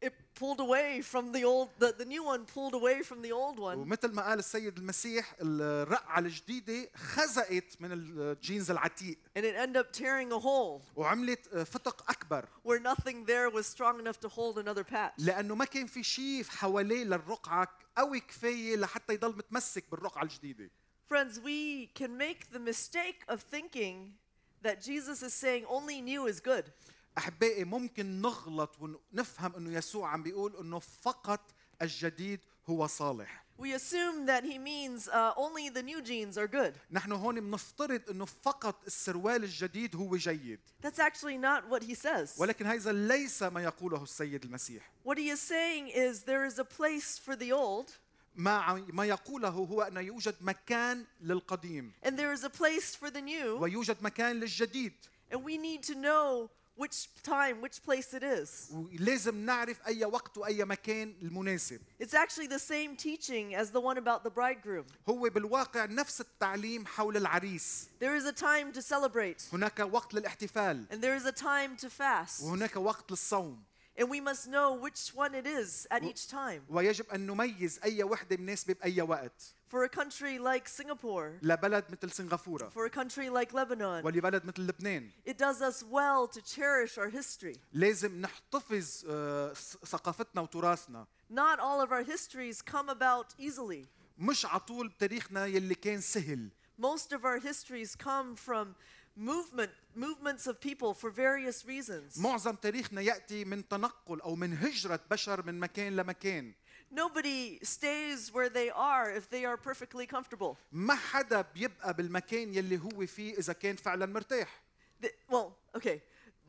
it, 0.00 0.06
it 0.06 0.12
pulled 0.34 0.60
away 0.60 1.00
from 1.00 1.32
the 1.32 1.44
old, 1.44 1.68
the, 1.78 1.94
the 1.96 2.04
new 2.04 2.24
one 2.24 2.44
pulled 2.44 2.74
away 2.74 3.02
from 3.02 3.22
the 3.22 3.32
old 3.32 3.58
one. 3.58 3.78
ومثل 3.78 4.12
ما 4.12 4.22
قال 4.22 4.38
السيد 4.38 4.78
المسيح 4.78 5.34
الرقعة 5.40 6.18
الجديدة 6.18 6.90
خزقت 6.94 7.80
من 7.80 7.92
الجينز 7.92 8.70
العتيق 8.70 9.18
And 9.36 9.44
it 9.44 9.54
ended 9.54 9.76
up 9.76 9.92
tearing 9.92 10.32
a 10.32 10.38
hole 10.38 10.82
وعملت 10.96 11.48
فتق 11.48 12.10
أكبر 12.10 12.48
where 12.64 12.80
nothing 12.80 13.24
there 13.26 13.50
was 13.50 13.66
strong 13.66 14.00
enough 14.00 14.20
to 14.20 14.28
hold 14.28 14.58
another 14.58 14.84
patch. 14.84 15.12
لأنه 15.18 15.54
ما 15.54 15.64
كان 15.64 15.86
في 15.86 16.02
شيء 16.02 16.44
حواليه 16.44 17.04
للرقعة 17.04 17.68
قوي 17.96 18.20
كفاية 18.20 18.76
لحتى 18.76 19.14
يضل 19.14 19.36
متمسك 19.36 19.84
بالرقعة 19.90 20.22
الجديدة 20.22 20.70
Friends, 21.08 21.38
we 21.40 21.90
can 21.94 22.16
make 22.16 22.50
the 22.52 22.58
mistake 22.58 23.22
of 23.28 23.42
thinking 23.42 24.14
that 24.62 24.80
Jesus 24.80 25.22
is 25.22 25.34
saying 25.34 25.64
only 25.68 26.00
new 26.00 26.26
is 26.26 26.40
good. 26.40 26.72
أحبائي 27.17 27.63
ممكن 27.63 28.21
نغلط 28.21 28.75
ونفهم 28.79 29.55
أنه 29.55 29.77
يسوع 29.77 30.09
عم 30.09 30.23
بيقول 30.23 30.57
أنه 30.57 30.79
فقط 30.79 31.41
الجديد 31.81 32.39
هو 32.69 32.87
صالح. 32.87 33.47
We 33.59 33.73
assume 33.73 34.27
that 34.27 34.43
he 34.43 34.59
means 34.59 35.07
uh, 35.07 35.33
only 35.35 35.69
the 35.69 35.81
new 35.81 35.99
jeans 36.01 36.37
are 36.37 36.47
good. 36.47 36.73
نحن 36.91 37.11
هون 37.11 37.39
بنفترض 37.39 38.09
أنه 38.09 38.25
فقط 38.25 38.85
السروال 38.85 39.43
الجديد 39.43 39.95
هو 39.95 40.15
جيد. 40.15 40.59
That's 40.81 40.99
actually 40.99 41.37
not 41.37 41.67
what 41.67 41.83
he 41.83 41.95
says. 41.95 42.37
ولكن 42.37 42.65
هذا 42.65 42.91
ليس 42.91 43.43
ما 43.43 43.63
يقوله 43.63 44.03
السيد 44.03 44.43
المسيح. 44.43 44.91
What 45.03 45.17
he 45.17 45.29
is 45.29 45.41
saying 45.41 45.87
is 45.87 46.23
there 46.23 46.45
is 46.45 46.59
a 46.59 46.65
place 46.65 47.17
for 47.17 47.35
the 47.35 47.51
old. 47.51 47.91
ما 48.35 48.85
ما 48.93 49.05
يقوله 49.05 49.49
هو 49.49 49.81
أن 49.81 49.97
يوجد 49.97 50.35
مكان 50.41 51.05
للقديم. 51.21 51.91
And 52.03 52.17
there 52.17 52.31
is 52.31 52.43
a 52.43 52.49
place 52.49 52.95
for 52.95 53.09
the 53.09 53.21
new, 53.21 53.59
ويوجد 53.59 53.97
مكان 54.01 54.39
للجديد. 54.39 54.93
And 55.31 55.43
we 55.43 55.57
need 55.57 55.81
to 55.83 55.95
know 55.95 56.49
which 56.76 57.08
time, 57.22 57.60
which 57.60 57.82
place 57.82 58.14
it 58.14 58.22
is. 58.22 58.72
ولازم 58.72 59.44
نعرف 59.46 59.86
أي 59.86 60.04
وقت 60.04 60.38
وأي 60.38 60.64
مكان 60.64 61.14
المناسب 61.22 61.80
It's 62.00 62.14
actually 62.14 62.46
the 62.46 62.58
same 62.58 62.96
teaching 62.96 63.54
as 63.54 63.70
the 63.70 63.80
one 63.80 63.98
about 63.98 64.24
the 64.24 64.30
bridegroom. 64.30 64.86
هو 65.08 65.28
بالواقع 65.30 65.84
نفس 65.84 66.20
التعليم 66.20 66.86
حول 66.86 67.16
العريس 67.16 67.88
There 68.00 68.16
is 68.16 68.24
a 68.24 68.32
time 68.32 68.72
to 68.72 68.82
celebrate, 68.82 69.42
هناك 69.52 69.80
وقت 69.80 70.14
للاحتفال 70.14 70.86
and 70.90 71.00
there 71.02 71.14
is 71.14 71.26
a 71.26 71.32
time 71.32 71.76
to 71.76 71.90
fast. 71.90 72.42
وهناك 72.42 72.76
وقت 72.76 73.10
للصوم 73.10 73.62
And 73.98 74.08
we 74.08 74.20
must 74.20 74.46
know 74.48 74.72
which 74.72 75.14
one 75.14 75.34
it 75.34 75.46
is 75.46 75.86
at 75.90 76.02
each 76.02 76.26
time. 76.28 76.62
ويجب 76.68 77.06
أن 77.10 77.26
نميز 77.26 77.80
أي 77.84 78.02
وحدة 78.02 78.36
مناسبة 78.36 78.74
بأي 78.74 79.02
وقت 79.02 79.54
For 79.68 79.84
a 79.84 79.88
country 79.88 80.38
like 80.38 80.68
Singapore, 80.68 81.38
لبلد 81.42 81.84
مثل 81.90 82.10
سنغافورة 82.10 82.70
for 82.70 82.86
a 82.86 82.90
country 82.90 83.28
like 83.30 83.52
Lebanon, 83.52 84.04
ولبلد 84.04 84.44
مثل 84.44 84.62
لبنان 84.66 85.10
it 85.26 85.38
does 85.38 85.60
us 85.62 85.82
well 85.82 86.26
to 86.26 86.40
cherish 86.42 86.98
our 86.98 87.08
history. 87.10 87.58
لازم 87.72 88.20
نحتفظ 88.20 89.04
آه، 89.08 89.52
ث- 89.54 89.84
ثقافتنا 89.86 90.40
وتراثنا 90.42 91.06
Not 91.30 91.58
all 91.58 91.80
of 91.86 91.90
our 91.92 92.02
histories 92.02 92.62
come 92.62 92.88
about 92.88 93.34
easily. 93.38 93.86
مش 94.18 94.46
على 94.46 94.60
طول 94.60 94.88
بتاريخنا 94.88 95.46
يلي 95.46 95.74
كان 95.74 96.00
سهل 96.00 96.48
Most 96.80 97.12
of 97.12 97.24
our 97.24 97.38
histories 97.38 97.94
come 97.94 98.34
from 98.36 98.74
movement, 99.16 99.70
movements 99.94 100.46
of 100.46 100.60
people 100.60 100.94
for 100.94 101.10
various 101.10 101.64
reasons. 101.66 102.18
معظم 102.18 102.54
تاريخنا 102.56 103.00
يأتي 103.00 103.44
من 103.44 103.68
تنقل 103.68 104.20
أو 104.20 104.34
من 104.36 104.56
هجرة 104.58 105.00
بشر 105.10 105.46
من 105.46 105.60
مكان 105.60 105.96
لمكان 105.96 106.52
Nobody 106.94 107.58
stays 107.64 108.30
where 108.34 108.50
they 108.50 108.68
are 108.70 109.10
if 109.10 109.30
they 109.30 109.44
are 109.46 109.56
perfectly 109.56 110.06
comfortable. 110.06 110.56
ما 110.72 110.94
حدا 110.94 111.40
بيبقى 111.54 111.94
بالمكان 111.94 112.54
يلي 112.54 112.78
هو 112.78 113.06
فيه 113.06 113.38
إذا 113.38 113.52
كان 113.52 113.76
فعلا 113.76 114.06
مرتاح 114.06 114.62
The- 115.02 115.12
well, 115.30 115.56
okay. 115.76 116.00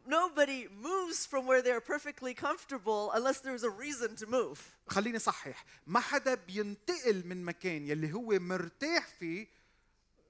Nobody 0.06 0.68
moves 0.89 1.26
from 1.26 1.48
where 1.48 1.62
they're 1.62 1.80
perfectly 1.96 2.34
comfortable 2.34 3.12
unless 3.18 3.39
there's 3.39 3.63
a 3.63 3.70
reason 3.70 4.16
to 4.18 4.26
move. 4.28 4.60
خليني 4.88 5.20
صحح 5.20 5.66
ما 5.88 6.00
حدا 6.00 6.34
بينتقل 6.36 7.24
من 7.28 7.44
مكان 7.46 7.88
يلي 7.88 8.13
هو 8.13 8.39
مرتاح 8.39 9.08
فيه 9.20 9.48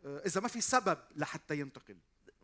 آه، 0.05 0.21
إذا 0.25 0.41
ما 0.41 0.47
في 0.47 0.61
سبب 0.61 0.97
لحتى 1.15 1.59
ينتقل 1.59 1.97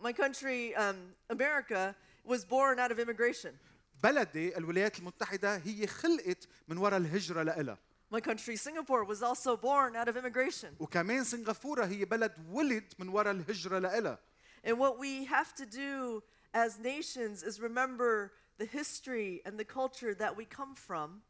My 0.03 0.13
country, 0.13 0.75
um, 0.75 0.95
America, 1.29 1.95
was 2.25 2.45
born 2.45 2.79
out 2.79 2.91
of 2.91 2.99
immigration. 2.99 3.57
بلدي 4.03 4.57
الولايات 4.57 4.99
المتحدة 4.99 5.57
هي 5.57 5.87
خلقت 5.87 6.47
من 6.67 6.77
وراء 6.77 6.97
الهجرة 6.97 7.43
لإلها 7.43 7.77
My 8.11 8.21
country, 8.21 8.55
Singapore, 8.55 9.03
was 9.03 9.21
also 9.21 9.55
born 9.55 9.95
out 9.95 10.07
of 10.07 10.17
immigration. 10.17 10.75
وكمان 10.79 11.23
سنغافورة 11.23 11.85
هي 11.85 12.05
بلد 12.05 12.33
ولد 12.51 12.93
من 12.99 13.09
وراء 13.09 13.31
الهجرة 13.31 13.79
لإلها 13.79 14.19
And 14.63 14.77
what 14.79 14.97
we 14.97 15.25
have 15.25 15.53
to 15.55 15.65
do 15.65 16.23
as 16.53 16.79
nations 16.79 17.43
is 17.43 17.59
remember 17.59 18.31
the 18.57 18.65
history 18.65 19.41
and 19.45 19.57
the 19.57 19.65
culture 19.65 20.13
that 20.15 20.35
we 20.35 20.45
come 20.45 20.75
from 20.75 21.21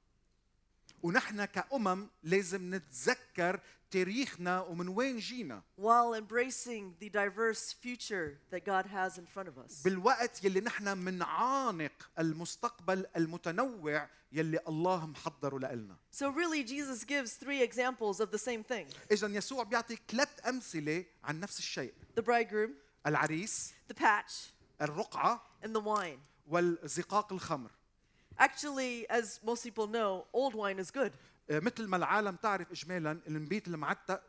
ونحن 1.03 1.45
كأمم 1.45 2.09
لازم 2.23 2.75
نتذكر 2.75 3.61
تاريخنا 3.91 4.61
ومن 4.61 4.89
وين 4.89 5.19
جينا. 5.19 5.63
while 5.77 6.15
embracing 6.15 6.95
the 7.01 7.09
diverse 7.09 7.73
future 7.73 8.39
that 8.51 8.65
God 8.65 8.87
has 8.87 9.19
in 9.19 9.27
front 9.27 9.49
of 9.49 9.59
us. 9.59 9.83
بالوقت 9.85 10.45
يلي 10.45 10.61
نحن 10.61 10.99
منعانق 10.99 12.11
المستقبل 12.19 13.07
المتنوع 13.17 14.09
يلي 14.33 14.61
الله 14.69 15.07
محضره 15.07 15.59
لإلنا. 15.59 15.97
So, 16.11 16.31
really, 16.31 16.65
Jesus 16.65 17.05
gives 17.05 17.35
three 17.35 17.63
examples 17.63 18.21
of 18.21 18.31
the 18.31 18.39
same 18.39 18.65
thing. 18.65 18.87
إذا 19.13 19.27
يسوع 19.29 19.63
بيعطي 19.63 19.99
ثلاث 20.09 20.47
أمثلة 20.49 21.05
عن 21.25 21.41
نفس 21.41 21.59
الشيء. 21.59 21.93
The 22.17 22.23
bridegroom, 22.23 22.71
العريس 23.07 23.73
the 23.89 23.95
patch, 23.95 24.51
الرقعة 24.81 25.41
and 25.63 25.75
the 25.75 25.81
wine. 25.81 26.19
والزقاق 26.49 27.33
الخمر. 27.33 27.71
Actually, 28.38 29.06
as 29.10 29.40
most 29.44 29.64
people 29.64 29.88
know, 29.88 30.26
old 30.34 30.54
wine 30.56 30.80
is 30.80 30.92
good. 30.92 31.12
آه، 31.50 31.60
مثل 31.60 31.88
ما 31.88 31.98
العالم 31.98 32.36
تعرف 32.36 32.72
إجمالا 32.72 33.20
المبيت 33.28 33.68
المعتق 33.68 34.22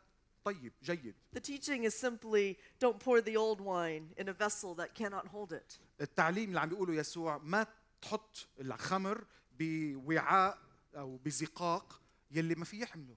طيب 0.43 0.73
جيد 0.83 1.15
The 1.35 1.39
teaching 1.39 1.83
is 1.83 1.93
simply 1.95 2.57
don't 2.79 2.99
pour 2.99 3.21
the 3.21 3.37
old 3.37 3.61
wine 3.61 4.09
in 4.17 4.27
a 4.29 4.33
vessel 4.33 4.75
that 4.75 4.93
cannot 4.95 5.27
hold 5.27 5.53
it. 5.53 5.79
التعليم 6.01 6.49
اللي 6.49 6.59
عم 6.59 6.69
بيقوله 6.69 6.93
يسوع 6.93 7.37
ما 7.37 7.65
تحط 8.01 8.47
الخمر 8.59 9.25
بوعاء 9.59 10.57
أو 10.95 11.17
بزقاق 11.17 12.01
يلي 12.31 12.55
ما 12.55 12.65
في 12.65 12.79
يحمله 12.79 13.15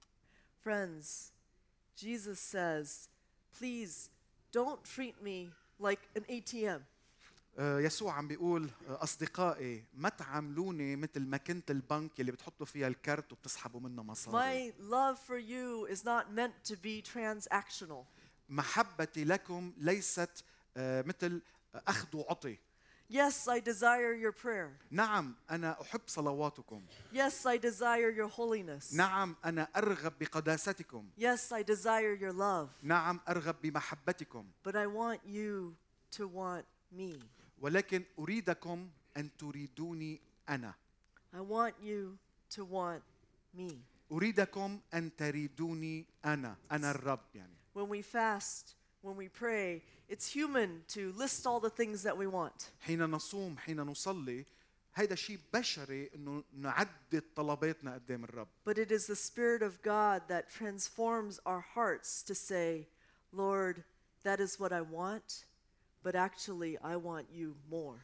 Friends, 0.64 1.32
Jesus 1.94 2.40
says, 2.40 3.08
please 3.58 4.08
don't 4.52 4.82
treat 4.82 5.22
me 5.22 5.50
like 5.78 6.00
an 6.16 6.24
ATM. 6.30 6.80
آه، 7.57 7.79
يسوع 7.79 8.13
عم 8.13 8.27
بيقول 8.27 8.69
آه، 8.89 9.03
أصدقائي 9.03 9.85
ما 9.93 10.09
تعاملوني 10.09 10.95
مثل 10.95 11.25
ما 11.25 11.37
كنت 11.37 11.71
البنك 11.71 12.19
اللي 12.19 12.31
بتحطوا 12.31 12.65
فيها 12.65 12.87
الكارت 12.87 13.31
وبتسحبوا 13.33 13.79
منه 13.79 14.03
مصاري 14.03 14.71
My 14.71 14.73
love 14.91 15.17
for 15.29 15.37
you 15.39 15.93
is 15.95 15.99
not 16.03 16.25
meant 16.35 16.71
to 16.71 16.75
be 16.75 17.01
transactional. 17.13 18.05
محبتي 18.49 19.23
لكم 19.23 19.73
ليست 19.77 20.43
آه، 20.77 21.01
مثل 21.01 21.41
أخذ 21.75 22.07
وعطي 22.17 22.57
Yes, 23.11 23.47
I 23.47 23.59
desire 23.59 24.13
your 24.13 24.31
prayer. 24.43 24.69
نعم 24.91 25.35
أنا 25.51 25.81
أحب 25.81 26.01
صلواتكم 26.07 26.85
Yes, 27.13 27.45
I 27.45 27.57
desire 27.57 28.11
your 28.19 28.29
holiness. 28.37 28.93
نعم 28.95 29.35
أنا 29.45 29.67
أرغب 29.75 30.13
بقداستكم 30.19 31.09
Yes, 31.19 31.51
I 31.51 31.63
desire 31.63 32.15
your 32.21 32.33
love. 32.33 32.69
نعم 32.83 33.19
أرغب 33.29 33.55
بمحبتكم 33.61 34.45
But 34.67 34.71
I 34.75 34.85
want 34.87 35.19
you 35.25 35.75
to 36.17 36.27
want 36.27 36.65
me. 36.99 37.19
ولكن 37.60 38.02
اريدكم 38.18 38.90
ان 39.16 39.36
تريدوني 39.36 40.20
انا 40.48 40.74
I 41.34 41.36
want 41.40 41.74
you 41.82 42.16
to 42.56 42.64
want 42.64 43.02
me. 43.58 43.72
اريدكم 44.12 44.80
ان 44.94 45.16
تريدوني 45.16 46.06
انا 46.24 46.56
انا 46.72 46.90
الرب 46.90 47.20
يعني 47.34 47.54
When 47.76 47.88
we 47.88 48.02
fast, 48.02 48.74
when 49.02 49.16
we 49.16 49.28
pray, 49.28 49.82
it's 50.08 50.28
human 50.28 50.84
to 50.94 51.12
list 51.12 51.46
all 51.46 51.60
the 51.60 51.70
things 51.70 52.02
that 52.02 52.16
we 52.16 52.26
want. 52.26 52.70
حين 52.80 53.02
نصوم 53.04 53.58
حين 53.58 53.80
نصلي 53.80 54.44
هيدا 54.94 55.14
شيء 55.14 55.38
بشري 55.54 56.10
انه 56.14 56.44
نعدد 56.52 57.22
طلباتنا 57.36 57.94
قدام 57.94 58.24
الرب 58.24 58.48
But 58.64 58.78
it 58.78 58.90
is 58.92 59.06
the 59.06 59.16
Spirit 59.16 59.62
of 59.62 59.82
God 59.82 60.22
that 60.28 60.48
transforms 60.50 61.40
our 61.46 61.60
hearts 61.60 62.22
to 62.22 62.34
say, 62.34 62.86
Lord, 63.32 63.82
that 64.22 64.40
is 64.40 64.58
what 64.60 64.72
I 64.72 64.80
want, 64.82 65.44
but 66.02 66.14
actually 66.14 66.78
I 66.78 66.96
want 66.96 67.26
you 67.32 67.54
more. 67.70 67.98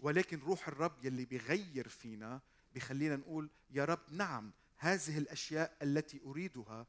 ولكن 0.00 0.38
روح 0.38 0.68
الرب 0.68 0.92
يلي 1.04 1.24
بيغير 1.24 1.88
فينا 1.88 2.40
بخلينا 2.74 3.16
نقول 3.16 3.50
يا 3.70 3.84
رب 3.84 4.00
نعم 4.10 4.50
هذه 4.76 5.18
الاشياء 5.18 5.76
التي 5.82 6.20
اريدها 6.26 6.86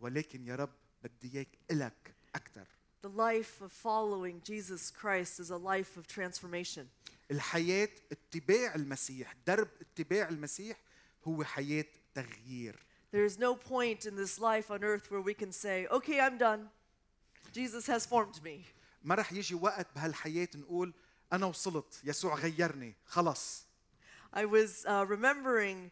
ولكن 0.00 0.46
يا 0.46 0.56
رب 0.56 0.70
بدي 1.04 1.34
اياك 1.34 1.48
الك 1.70 2.14
اكثر 2.34 2.66
The 3.02 3.08
life 3.08 3.60
of 3.62 3.70
following 3.72 4.40
Jesus 4.42 4.90
Christ 4.90 5.38
is 5.38 5.50
a 5.50 5.56
life 5.56 5.96
of 5.96 6.06
transformation. 6.06 6.86
الحياه 7.30 7.88
اتباع 8.12 8.74
المسيح 8.74 9.34
درب 9.46 9.68
اتباع 9.80 10.28
المسيح 10.28 10.76
هو 11.24 11.44
حياه 11.44 11.84
تغيير 12.14 12.76
There 13.10 13.24
is 13.24 13.38
no 13.38 13.54
point 13.54 14.04
in 14.04 14.16
this 14.16 14.38
life 14.38 14.70
on 14.70 14.84
earth 14.84 15.10
where 15.10 15.22
we 15.22 15.32
can 15.32 15.50
say, 15.50 15.86
okay, 15.86 16.20
I'm 16.20 16.36
done. 16.36 16.68
Jesus 17.54 17.86
has 17.86 18.04
formed 18.04 18.42
me. 18.42 18.66
ما 19.03 19.15
رح 19.15 19.33
يجي 19.33 19.55
وقت 19.55 19.87
بهالحياه 19.95 20.47
نقول 20.55 20.93
أنا 21.33 21.45
وصلت 21.45 22.01
يسوع 22.03 22.35
غيرني 22.35 22.95
خلص 23.05 23.67
I 24.35 24.45
was 24.45 24.83
uh, 24.87 25.05
remembering, 25.07 25.91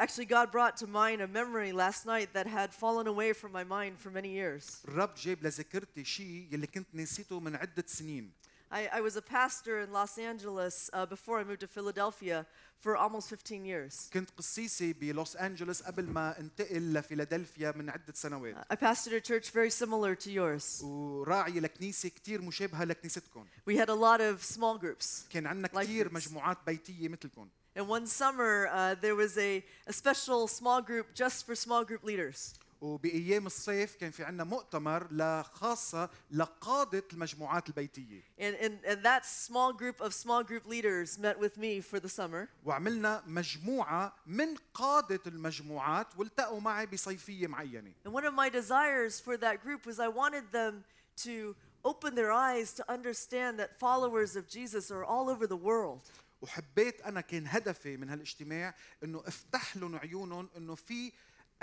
actually, 0.00 0.24
God 0.24 0.50
brought 0.50 0.78
to 0.78 0.86
mind 0.86 1.20
a 1.20 1.28
memory 1.28 1.72
last 1.72 2.06
night 2.06 2.28
that 2.32 2.46
had 2.46 2.72
fallen 2.72 3.06
away 3.06 3.34
from 3.34 3.52
my 3.52 3.64
mind 3.64 3.98
for 3.98 4.10
many 4.10 4.30
years. 4.30 4.82
الرب 4.88 5.14
جاب 5.14 5.42
لذاكرتي 5.42 6.04
شيء 6.04 6.48
يلي 6.52 6.66
كنت 6.66 6.94
نسيته 6.94 7.40
من 7.40 7.56
عده 7.56 7.84
سنين 7.86 8.32
I, 8.73 8.87
I 8.99 9.01
was 9.01 9.15
a 9.17 9.21
pastor 9.21 9.79
in 9.81 9.91
Los 9.91 10.17
Angeles 10.17 10.89
uh, 10.93 11.05
before 11.05 11.39
I 11.39 11.43
moved 11.43 11.59
to 11.59 11.67
Philadelphia 11.67 12.45
for 12.79 12.95
almost 12.95 13.29
15 13.29 13.65
years. 13.65 14.09
كنت 14.13 14.29
قسيسي 14.37 14.93
بلوس 14.93 15.35
انجلوس 15.35 15.81
قبل 15.83 16.05
ما 16.05 16.39
انتقل 16.39 16.93
لفيلادلفيا 16.93 17.71
من 17.75 17.89
عده 17.89 18.13
سنوات 18.13 18.55
I 18.73 18.75
pastored 18.75 19.13
a 19.13 19.21
church 19.21 19.49
very 19.51 19.69
similar 19.69 20.15
to 20.15 20.31
yours. 20.31 20.83
وراعي 20.83 21.59
لكنيسه 21.59 22.09
كثير 22.09 22.41
مشابهه 22.41 22.83
لكنيستكم 22.83 23.45
We 23.69 23.73
had 23.75 23.89
a 23.89 23.95
lot 23.95 24.21
of 24.21 24.43
small 24.43 24.77
groups. 24.77 25.27
كان 25.29 25.47
عندنا 25.47 25.67
Like 25.67 25.71
كثير 25.83 26.07
groups. 26.09 26.13
مجموعات 26.13 26.57
بيتيه 26.65 27.09
مثلكم 27.09 27.47
And 27.77 27.87
one 27.87 28.05
summer, 28.05 28.67
uh, 28.67 28.95
there 28.95 29.15
was 29.15 29.37
a, 29.37 29.63
a 29.87 29.93
special 29.93 30.47
small 30.47 30.81
group 30.81 31.05
just 31.13 31.45
for 31.45 31.55
small 31.55 31.83
group 31.85 32.03
leaders. 32.03 32.53
وبايام 32.80 33.46
الصيف 33.46 33.96
كان 33.96 34.10
في 34.10 34.24
عندنا 34.24 34.44
مؤتمر 34.44 35.12
لخاصه 35.12 36.10
لقاده 36.30 37.04
المجموعات 37.12 37.68
البيتيه 37.68 38.22
And, 38.38 38.54
and, 38.54 38.84
and 38.84 39.02
that 39.02 39.24
small 39.24 39.72
group 39.72 40.00
of 40.00 40.14
small 40.14 40.42
group 40.42 40.66
leaders 40.66 41.18
met 41.18 41.38
with 41.38 41.56
me 41.58 41.80
for 41.80 42.00
the 42.00 42.08
summer. 42.08 42.48
وعملنا 42.64 43.22
مجموعه 43.26 44.12
من 44.26 44.54
قاده 44.74 45.20
المجموعات 45.26 46.06
والتقوا 46.18 46.60
معي 46.60 46.86
بصيفيه 46.86 47.46
معينه 47.46 47.92
And 48.06 48.12
one 48.12 48.24
of 48.24 48.34
my 48.34 48.48
desires 48.48 49.20
for 49.20 49.36
that 49.36 49.62
group 49.62 49.86
was 49.86 49.98
I 50.00 50.08
wanted 50.08 50.52
them 50.52 50.84
to 51.24 51.54
open 51.84 52.14
their 52.14 52.32
eyes 52.32 52.72
to 52.74 52.84
understand 52.96 53.58
that 53.60 53.78
followers 53.78 54.36
of 54.36 54.48
Jesus 54.48 54.90
are 54.90 55.04
all 55.04 55.28
over 55.30 55.46
the 55.46 55.56
world. 55.56 56.00
وحبيت 56.42 57.00
أنا 57.00 57.20
كان 57.20 57.46
هدفي 57.46 57.96
من 57.96 58.10
هالاجتماع 58.10 58.74
انه 59.04 59.22
افتح 59.26 59.76
لهم 59.76 59.96
عيونهم 59.96 60.48
انه 60.56 60.74
في 60.74 61.12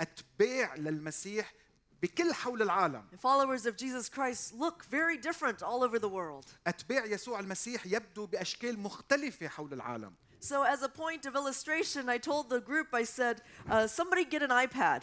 اتباع 0.00 0.74
للمسيح 0.74 1.52
بكل 2.02 2.34
حول 2.34 2.62
العالم 2.62 3.04
And 3.12 3.20
followers 3.20 3.66
of 3.66 3.76
Jesus 3.76 4.08
Christ 4.08 4.54
look 4.54 4.84
very 4.90 5.16
different 5.16 5.62
all 5.62 5.82
over 5.82 5.98
the 5.98 6.08
world. 6.08 6.46
اتباع 6.66 7.04
يسوع 7.04 7.40
المسيح 7.40 7.86
يبدو 7.86 8.26
باشكال 8.26 8.78
مختلفه 8.78 9.48
حول 9.48 9.72
العالم 9.72 10.14
So, 10.40 10.62
as 10.62 10.82
a 10.82 10.88
point 10.90 11.24
of 11.24 11.34
illustration, 11.36 12.10
I 12.10 12.18
told 12.18 12.50
the 12.50 12.60
group, 12.60 12.88
I 12.92 13.04
said, 13.04 13.40
uh, 13.70 13.86
somebody 13.86 14.24
get 14.26 14.42
an 14.42 14.50
iPad. 14.50 15.02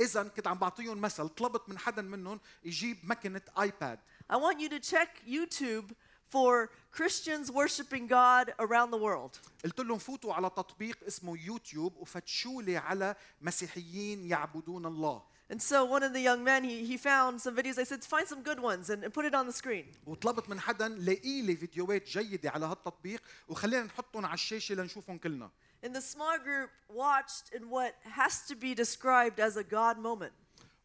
اذا 0.00 0.22
كنت 0.22 0.46
عم 0.46 0.58
بعطيهم 0.58 1.00
مثل 1.00 1.28
طلبت 1.28 1.68
من 1.68 1.78
حدا 1.78 2.02
منهم 2.02 2.40
يجيب 2.64 2.98
مكنه 3.02 3.42
ايباد 3.60 3.98
I 4.32 4.36
want 4.36 4.60
you 4.60 4.68
to 4.68 4.80
check 4.80 5.08
YouTube 5.26 5.92
for 6.31 6.69
Christians 6.91 7.51
worshiping 7.51 8.07
God 8.07 8.53
around 8.59 8.91
the 8.91 8.97
world. 8.97 9.39
قلت 9.63 9.79
لهم 9.79 9.97
فوتوا 9.97 10.33
على 10.33 10.49
تطبيق 10.49 10.97
اسمه 11.07 11.37
يوتيوب 11.45 11.97
وفتشوا 11.97 12.61
لي 12.61 12.77
على 12.77 13.15
مسيحيين 13.41 14.25
يعبدون 14.25 14.85
الله 14.85 15.21
And 15.49 15.61
so 15.61 15.85
one 15.85 16.03
of 16.03 16.11
the 16.11 16.19
young 16.19 16.43
men, 16.43 16.65
he, 16.65 16.83
he 16.83 16.97
found 16.97 17.39
some 17.39 17.55
videos. 17.55 17.77
I 17.79 17.85
said, 17.85 18.03
find 18.03 18.27
some 18.27 18.41
good 18.41 18.59
ones 18.59 18.89
and, 18.89 19.01
and 19.05 19.13
put 19.13 19.23
it 19.23 19.33
on 19.33 19.47
the 19.47 19.53
screen. 19.53 19.85
وطلبت 20.05 20.49
من 20.49 20.59
حدا 20.59 20.87
لاقي 20.87 21.41
لي 21.41 21.55
فيديوهات 21.55 22.07
جيده 22.07 22.49
على 22.49 22.65
هالتطبيق 22.65 23.21
وخلينا 23.47 23.83
نحطهم 23.83 24.25
على 24.25 24.33
الشاشه 24.33 24.75
لنشوفهم 24.75 25.17
كلنا 25.17 25.49
And 25.83 25.95
the 25.95 26.01
small 26.01 26.37
group 26.39 26.69
watched 26.89 27.53
in 27.53 27.69
what 27.69 27.93
has 28.03 28.41
to 28.47 28.55
be 28.55 28.73
described 28.73 29.39
as 29.39 29.57
a 29.57 29.63
God 29.63 29.97
moment. 29.99 30.33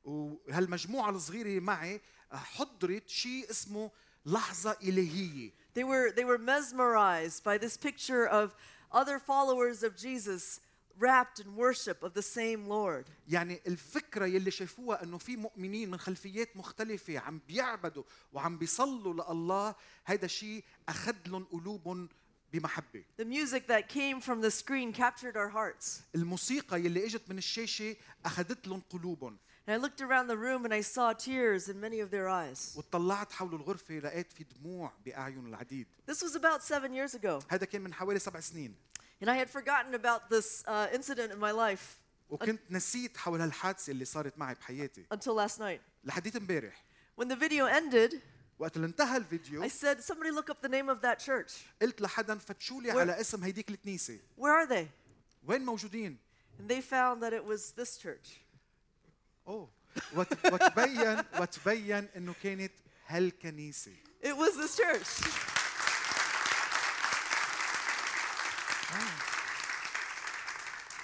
وهالمجموعه 0.05 1.11
الصغيره 1.11 1.61
معي 1.61 2.01
حضرت 2.33 3.09
شيء 3.09 3.51
اسمه 3.51 3.91
لحظه 4.28 4.78
الهيه 4.84 5.52
They 5.74 5.84
were, 5.84 6.12
they 6.12 6.26
were 6.26 6.38
mesmerized 6.40 7.44
by 7.44 7.58
this 7.58 7.78
picture 7.78 8.26
of 8.28 8.56
other 8.92 9.20
followers 9.20 9.84
of 9.84 9.96
Jesus 9.96 10.60
wrapped 11.00 11.40
in 11.40 11.56
worship 11.56 12.02
of 12.04 12.14
the 12.14 12.22
same 12.22 12.68
Lord. 12.68 13.06
يعني 13.30 13.62
الفكرة 13.68 14.26
يلي 14.26 14.52
شافوها 14.52 15.04
انه 15.04 15.18
في 15.18 15.36
مؤمنين 15.38 15.92
من 15.92 15.98
خلفيات 15.98 16.58
مختلفة 16.58 17.20
عم 17.20 17.42
بيعبدوا 17.48 18.04
وعم 18.34 18.58
بيصلوا 18.58 19.14
لله 19.14 19.76
هيدا 20.06 20.28
شيء 20.28 20.64
اخذ 20.90 21.16
لهم 21.28 21.44
قلوبهم 21.44 22.10
بمحبة 22.54 23.04
The 23.22 23.26
music 23.26 23.68
that 23.68 23.88
came 23.90 24.20
from 24.22 24.42
the 24.42 24.52
screen 24.52 24.94
captured 24.94 25.36
our 25.38 25.50
hearts. 25.50 26.02
الموسيقى 26.16 26.82
يلي 26.82 27.06
اجت 27.06 27.30
من 27.30 27.38
الشاشة 27.38 27.96
اخذت 28.26 28.68
لهم 28.68 28.82
قلوبهم 28.90 29.38
And 29.67 29.73
I 29.75 29.77
looked 29.77 30.01
around 30.01 30.27
the 30.27 30.37
room 30.37 30.65
and 30.65 30.75
I 30.75 30.81
saw 30.81 31.13
tears 31.13 31.69
in 31.69 31.81
many 31.81 32.01
of 32.01 32.11
their 32.11 32.29
eyes. 32.29 32.77
وطلعت 32.77 33.33
حول 33.33 33.55
الغرفة 33.55 33.95
لقيت 33.99 34.33
في 34.33 34.45
دموع 34.45 34.93
بأعين 35.05 35.47
العديد 35.47 35.87
This 36.11 36.23
was 36.23 36.35
about 36.37 36.63
seven 36.63 36.93
years 36.93 37.15
ago. 37.15 37.41
هذا 37.49 37.65
كان 37.67 37.81
من 37.83 37.95
حوالي 37.95 38.19
سبع 38.19 38.41
سنين 38.41 38.75
And 39.23 39.31
I 39.31 39.37
had 39.37 39.49
forgotten 39.51 39.95
about 39.95 40.29
this 40.31 40.65
uh, 40.67 40.89
incident 40.93 41.33
in 41.33 41.39
my 41.39 41.53
life 41.53 41.99
وكنت 42.31 42.61
نسيت 42.71 43.17
حول 43.17 43.41
هالحادثة 43.41 43.91
اللي 43.91 44.05
صارت 44.05 44.39
معي 44.39 44.55
بحياتي 44.55 45.07
until 45.15 45.35
last 45.47 45.59
night. 45.59 45.81
لحديت 46.05 46.37
امبارح 46.37 46.85
When 47.21 47.25
the 47.29 47.37
video 47.37 47.67
ended, 47.67 48.17
وقت 48.59 48.77
اللي 48.77 48.87
انتهى 48.87 49.17
الفيديو 49.17 49.65
I 49.65 49.69
said, 49.69 50.01
Somebody 50.03 50.31
look 50.31 50.51
up 50.51 50.61
the 50.63 50.69
name 50.69 50.89
of 50.89 51.01
that 51.03 51.19
church. 51.27 51.53
قلت 51.83 52.01
لحدا 52.01 52.39
فتشوا 52.39 52.83
لي 52.83 52.93
Where- 52.93 52.97
على 52.97 53.21
اسم 53.21 53.45
هيديك 53.45 53.71
الكنيسة 53.71 54.19
Where 54.39 54.67
are 54.67 54.67
they? 54.73 54.87
وين 55.47 55.65
موجودين 55.65 56.17
And 56.59 56.69
they 56.71 56.81
found 56.81 57.23
that 57.23 57.33
it 57.33 57.45
was 57.45 57.73
this 57.77 57.97
church. 57.99 58.41
اوه 59.47 59.73
وت- 60.17 60.53
وتبين 60.53 61.23
وتبين 61.41 62.09
انه 62.17 62.35
كانت 62.43 62.73
هالكنيسه 63.07 63.93
It 64.25 64.37
was 64.37 64.57
this 64.57 64.77
church. 64.77 65.09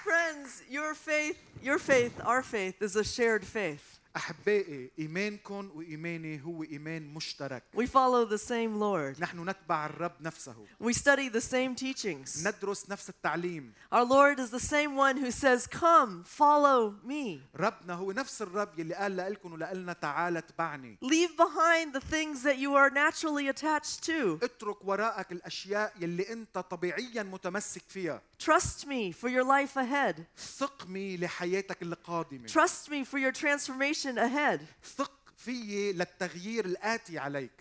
Friends, 0.03 0.63
your 0.69 0.93
faith, 0.95 1.37
your 1.61 1.77
faith, 1.77 2.19
our 2.25 2.41
faith 2.41 2.81
is 2.81 2.95
a 2.95 3.03
shared 3.03 3.45
faith. 3.45 3.92
أحبائي 4.16 4.90
إيمانكم 4.98 5.70
وإيماني 5.74 6.44
هو 6.44 6.62
إيمان 6.62 7.14
مشترك 7.14 7.62
We 7.76 7.86
follow 7.86 8.24
the 8.24 8.38
same 8.38 8.78
Lord. 8.80 9.20
نحن 9.20 9.48
نتبع 9.48 9.86
الرب 9.86 10.12
نفسه 10.20 10.54
We 10.82 10.92
study 10.92 11.28
the 11.28 11.40
same 11.40 11.74
teachings. 11.74 12.46
ندرس 12.46 12.90
نفس 12.90 13.08
التعليم 13.08 13.72
Our 13.92 14.04
Lord 14.04 14.38
is 14.40 14.50
the 14.50 14.60
same 14.60 14.96
one 14.96 15.16
who 15.16 15.30
says, 15.30 15.66
Come, 15.66 16.24
follow 16.24 16.94
me. 17.04 17.40
ربنا 17.56 17.94
هو 17.94 18.12
نفس 18.12 18.42
الرب 18.42 18.78
يلي 18.78 18.94
قال 18.94 19.16
لكم 19.16 19.52
ولنا 19.52 19.92
تعال 19.92 20.36
اتبعني 20.36 20.96
Leave 21.02 21.36
behind 21.36 21.92
the 21.92 22.00
things 22.14 22.42
that 22.42 22.58
you 22.58 22.74
are 22.74 22.90
naturally 22.90 23.48
attached 23.48 24.02
to. 24.06 24.38
اترك 24.42 24.84
وراءك 24.84 25.32
الأشياء 25.32 25.92
يلي 26.00 26.32
أنت 26.32 26.58
طبيعيا 26.58 27.22
متمسك 27.22 27.82
فيها 27.88 28.22
Trust 28.39 28.87
me 28.87 29.11
for 29.11 29.29
your 29.29 29.43
life 29.43 29.75
ahead. 29.75 30.25
ثق 30.37 30.87
مي 30.87 31.17
لحياتك 31.17 31.81
القادمه 31.81 32.47
Trust 32.47 32.89
me 32.89 33.03
for 33.03 33.17
your 33.17 33.31
transformation 33.31 34.17
ahead. 34.17 34.59
ثق 34.97 35.33
فيي 35.37 35.93
للتغيير 35.93 36.65
الاتي 36.65 37.19
عليك 37.19 37.51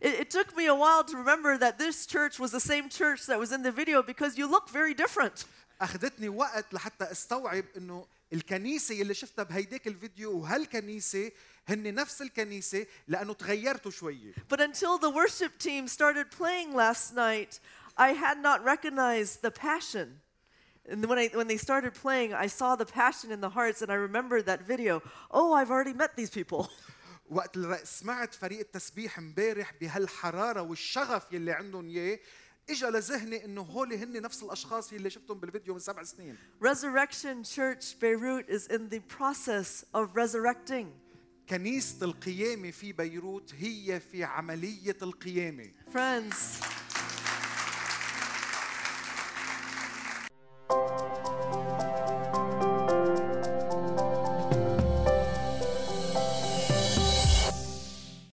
It, 0.00 0.14
it 0.22 0.30
took 0.30 0.56
me 0.56 0.66
a 0.66 0.74
while 0.74 1.02
to 1.04 1.16
remember 1.16 1.58
that 1.58 1.78
this 1.78 2.06
church 2.06 2.38
was 2.38 2.52
the 2.52 2.60
same 2.60 2.88
church 2.88 3.26
that 3.26 3.38
was 3.38 3.50
in 3.52 3.62
the 3.62 3.72
video 3.72 4.02
because 4.02 4.38
you 4.38 4.46
look 4.50 4.68
very 4.70 4.94
different. 4.94 5.44
اخذتني 5.80 6.28
وقت 6.28 6.74
لحتى 6.74 7.04
استوعب 7.12 7.64
انه 7.76 8.06
الكنيسه 8.32 8.94
يلي 8.94 9.14
شفتها 9.14 9.42
بهيداك 9.42 9.86
الفيديو 9.86 10.38
وهالكنيسه 10.38 11.32
هن 11.68 11.94
نفس 11.94 12.22
الكنيسه 12.22 12.86
لانه 13.08 13.32
تغيرتوا 13.32 13.90
شويه 13.90 14.32
But 14.48 14.60
until 14.60 14.98
the 14.98 15.10
worship 15.10 15.58
team 15.58 15.88
started 15.88 16.30
playing 16.30 16.74
last 16.74 17.14
night, 17.14 17.60
I 17.96 18.10
had 18.10 18.38
not 18.42 18.64
recognized 18.64 19.42
the 19.42 19.50
passion. 19.50 20.20
And 20.88 21.04
when, 21.04 21.18
I, 21.18 21.28
when 21.34 21.48
they 21.48 21.58
started 21.58 21.94
playing, 21.94 22.32
I 22.32 22.46
saw 22.46 22.76
the 22.76 22.86
passion 22.86 23.30
in 23.30 23.40
the 23.40 23.50
hearts, 23.50 23.82
and 23.82 23.90
I 23.92 23.96
remembered 23.96 24.46
that 24.46 24.62
video. 24.62 25.02
Oh, 25.30 25.52
I've 25.52 25.70
already 25.70 25.92
met 25.92 26.16
these 26.16 26.30
people. 26.30 26.70
وقت 27.30 27.56
اللي 27.56 27.78
سمعت 27.84 28.34
فريق 28.34 28.58
التسبيح 28.58 29.18
امبارح 29.18 29.74
بهالحراره 29.80 30.62
والشغف 30.62 31.32
يلي 31.32 31.52
عندهم 31.52 31.88
اياه 31.88 32.18
اجى 32.70 32.86
لذهني 32.86 33.44
انه 33.44 33.62
هول 33.62 33.92
هن 33.92 34.22
نفس 34.22 34.42
الاشخاص 34.42 34.92
يلي 34.92 35.10
شفتهم 35.10 35.40
بالفيديو 35.40 35.74
من 35.74 35.80
سبع 35.80 36.02
سنين 36.02 36.36
Resurrection 36.60 37.44
Church 37.44 37.98
Beirut 38.00 38.48
is 38.48 38.66
in 38.66 38.88
the 38.88 39.00
process 39.00 39.84
of 39.94 40.16
resurrecting. 40.16 40.86
كنيسه 41.48 42.06
القيامه 42.06 42.70
في 42.70 42.92
بيروت 42.92 43.54
هي 43.54 44.00
في 44.00 44.24
عمليه 44.24 44.96
القيامه 45.02 45.70
Friends, 45.92 46.64